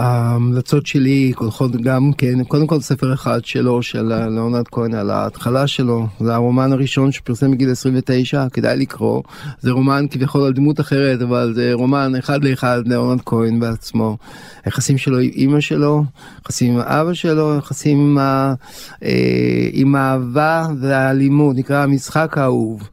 ההמלצות 0.00 0.86
שלי 0.86 1.32
הולכות 1.36 1.72
גם 1.72 2.12
כן, 2.18 2.44
קודם 2.44 2.66
כל 2.66 2.80
ספר 2.80 3.14
אחד 3.14 3.44
שלו, 3.44 3.82
של 3.82 4.12
ליאונרד 4.28 4.68
כהן, 4.68 4.94
על 4.94 5.10
ההתחלה 5.10 5.66
שלו, 5.66 6.06
זה 6.20 6.34
הרומן 6.34 6.72
הראשון 6.72 7.12
שפרסם 7.12 7.50
בגיל 7.50 7.70
29, 7.70 8.46
כדאי 8.52 8.76
לקרוא. 8.76 9.22
זה 9.60 9.70
רומן 9.70 10.06
כביכול 10.10 10.42
על 10.42 10.52
דמות 10.52 10.80
אחרת, 10.80 11.22
אבל 11.22 11.52
זה 11.54 11.70
רומן 11.72 12.12
אחד 12.18 12.44
לאחד 12.44 12.82
ליאונרד 12.86 13.20
כהן 13.26 13.60
בעצמו. 13.60 14.16
היחסים 14.64 14.98
שלו 14.98 15.18
עם 15.18 15.30
אימא 15.34 15.60
שלו, 15.60 16.04
יחסים 16.42 16.72
עם 16.72 16.80
אבא 16.80 17.14
שלו, 17.14 17.58
יחסים 17.58 17.98
עם, 17.98 18.18
אה, 18.18 18.54
עם 19.72 19.94
האהבה 19.94 20.66
והאלימות, 20.80 21.56
נקרא 21.56 21.82
המשחק 21.82 22.38
האהוב. 22.38 22.88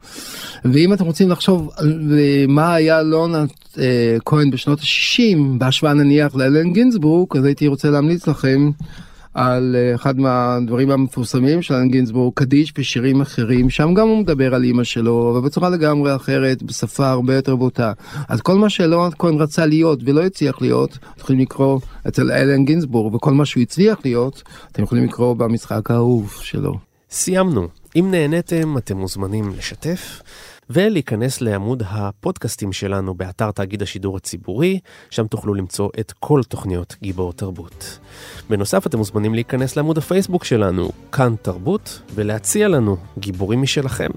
ואם 0.64 0.92
אתם 0.92 1.04
רוצים 1.04 1.30
לחשוב 1.30 1.70
על 1.76 2.18
מה 2.48 2.74
היה 2.74 3.02
ליאונרד 3.02 3.48
אה, 3.78 4.16
כהן 4.24 4.50
בשנות 4.50 4.80
ה-60, 4.80 5.58
בהשוואה 5.58 5.94
נניח 5.94 6.34
לאלן 6.34 6.72
גינזבורג, 6.72 6.97
אז 7.36 7.44
הייתי 7.44 7.66
רוצה 7.66 7.90
להמליץ 7.90 8.26
לכם 8.26 8.70
על 9.34 9.76
אה, 9.78 9.94
אחד 9.94 10.18
מהדברים 10.18 10.90
המפורסמים 10.90 11.62
של 11.62 11.74
אלן 11.74 11.88
גינזבורג, 11.88 12.32
קדיש 12.34 12.72
ושירים 12.78 13.20
אחרים, 13.20 13.70
שם 13.70 13.94
גם 13.94 14.08
הוא 14.08 14.18
מדבר 14.18 14.54
על 14.54 14.64
אימא 14.64 14.84
שלו, 14.84 15.30
אבל 15.30 15.46
בצורה 15.46 15.68
לגמרי 15.70 16.16
אחרת, 16.16 16.62
בשפה 16.62 17.10
הרבה 17.10 17.34
יותר 17.34 17.56
בוטה. 17.56 17.92
אז 18.28 18.40
כל 18.40 18.54
מה 18.54 18.70
שלאונרד 18.70 19.14
כהן 19.14 19.34
רצה 19.34 19.66
להיות 19.66 20.00
ולא 20.04 20.22
הצליח 20.24 20.60
להיות, 20.60 20.98
אתם 20.98 21.20
יכולים 21.20 21.40
לקרוא 21.40 21.80
אצל 22.08 22.30
אלן 22.30 22.64
גינזבורג, 22.64 23.14
וכל 23.14 23.32
מה 23.32 23.44
שהוא 23.44 23.62
הצליח 23.62 23.98
להיות, 24.04 24.42
אתם 24.72 24.82
יכולים 24.82 25.04
לקרוא 25.04 25.36
במשחק 25.36 25.90
האהוב 25.90 26.38
שלו. 26.42 26.78
סיימנו. 27.10 27.68
אם 27.96 28.08
נהניתם, 28.10 28.78
אתם 28.78 28.96
מוזמנים 28.96 29.52
לשתף. 29.58 30.22
ולהיכנס 30.70 31.40
לעמוד 31.40 31.82
הפודקאסטים 31.86 32.72
שלנו 32.72 33.14
באתר 33.14 33.50
תאגיד 33.50 33.82
השידור 33.82 34.16
הציבורי, 34.16 34.78
שם 35.10 35.26
תוכלו 35.26 35.54
למצוא 35.54 35.88
את 36.00 36.12
כל 36.20 36.42
תוכניות 36.48 36.96
גיבור 37.02 37.32
תרבות. 37.32 37.98
בנוסף, 38.50 38.86
אתם 38.86 38.98
מוזמנים 38.98 39.34
להיכנס 39.34 39.76
לעמוד 39.76 39.98
הפייסבוק 39.98 40.44
שלנו, 40.44 40.90
כאן 41.12 41.34
תרבות, 41.42 42.02
ולהציע 42.14 42.68
לנו 42.68 42.96
גיבורים 43.18 43.62
משלכם. 43.62 44.10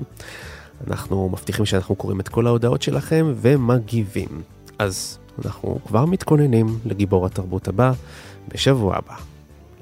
אנחנו 0.88 1.30
מבטיחים 1.30 1.66
שאנחנו 1.66 1.96
קוראים 1.96 2.20
את 2.20 2.30
כל 2.30 2.48
ההודעות 2.48 2.82
שלכם 2.82 3.34
ומגיבים. 3.36 4.42
אז 4.80 5.18
אנחנו 5.46 5.80
כבר 5.88 6.06
מתכוננים 6.06 6.80
לגיבור 6.86 7.26
התרבות 7.26 7.68
הבא 7.68 7.92
בשבוע 8.48 8.96
הבא. 8.98 9.16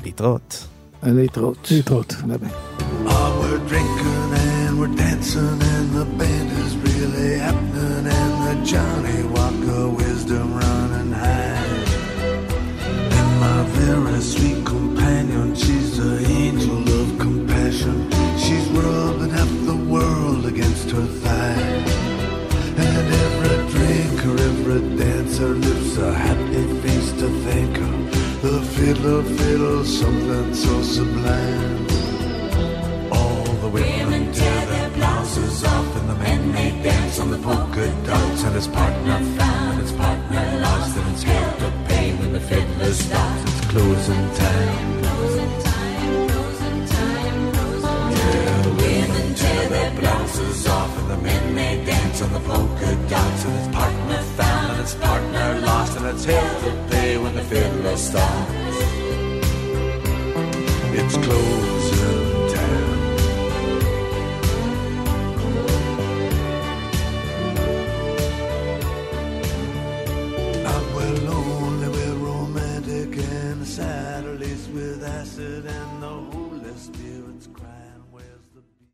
להתראות. 0.03 0.67
להתראות. 1.03 1.67
להתראות. 1.71 2.13
ביי 2.27 2.37
ביי. 6.17 6.38
Johnny 8.69 9.23
Walker 9.23 9.89
wisdom 9.89 10.53
running 10.53 11.11
high. 11.11 11.65
And 13.17 13.39
my 13.39 13.63
very 13.69 14.21
sweet 14.21 14.63
companion, 14.63 15.55
she's 15.55 15.97
the 15.97 16.23
angel 16.27 16.83
of 17.01 17.17
compassion. 17.17 18.11
She's 18.37 18.67
rubbing 18.69 19.31
half 19.31 19.49
the 19.65 19.77
world 19.89 20.45
against 20.45 20.91
her 20.91 21.07
thigh. 21.23 21.83
And 22.85 23.07
every 23.25 23.57
drinker, 23.73 24.35
every 24.49 24.97
dancer 24.97 25.55
lives 25.55 25.97
a 25.97 26.13
happy 26.13 26.65
face 26.81 27.11
to 27.13 27.27
thank 27.45 27.77
her. 27.77 27.97
The 28.41 28.61
fiddler 28.75 29.23
fiddles 29.23 29.99
something 29.99 30.53
so 30.53 30.83
sublime. 30.83 31.87
All 33.11 33.45
the 33.63 33.69
women 33.69 34.31
tear 34.31 34.65
their 34.67 34.89
blouses 34.91 35.63
off 35.63 35.95
and 35.95 36.09
the 36.09 36.28
they 36.53 36.71
dance 36.83 37.19
on 37.19 37.31
the 37.31 37.37
polka 37.37 37.85
dots 38.05 38.43
and 38.43 38.55
his 38.55 38.67
partner 38.67 39.19
found 39.37 39.71
and 39.71 39.81
his 39.81 39.91
partner 39.91 40.59
lost 40.61 40.97
and 40.97 41.07
it's 41.11 41.23
hell 41.23 41.57
to 41.59 41.71
pay 41.87 42.13
when 42.17 42.33
the 42.33 42.39
fiddler 42.39 42.93
stops. 42.93 43.41
It's 43.43 43.67
closing 43.67 44.25
time. 44.35 45.03
Yeah, 48.15 48.61
the 48.61 48.73
women 48.81 49.35
tear 49.35 49.69
their 49.69 49.91
blouses 49.99 50.67
off 50.67 50.97
and 50.99 51.09
the 51.09 51.17
men 51.17 51.55
they 51.55 51.85
dance 51.85 52.21
on 52.21 52.31
the 52.33 52.39
polka 52.39 52.95
dots 53.09 53.45
and 53.45 53.55
his 53.59 53.67
partner 53.75 54.21
found 54.37 54.71
and 54.71 54.81
his 54.81 54.95
partner 54.95 55.61
lost 55.61 55.97
and 55.97 56.05
it's 56.07 56.25
hell 56.25 56.61
to 56.61 56.71
pay 56.89 57.17
when 57.17 57.35
the 57.35 57.43
fiddler 57.43 57.97
stops. 57.97 58.77
It's 60.91 61.17
closing 61.17 61.78
with 74.73 75.03
acid 75.03 75.65
and 75.65 76.03
the 76.03 76.07
Holy 76.07 76.75
Spirit's 76.75 77.47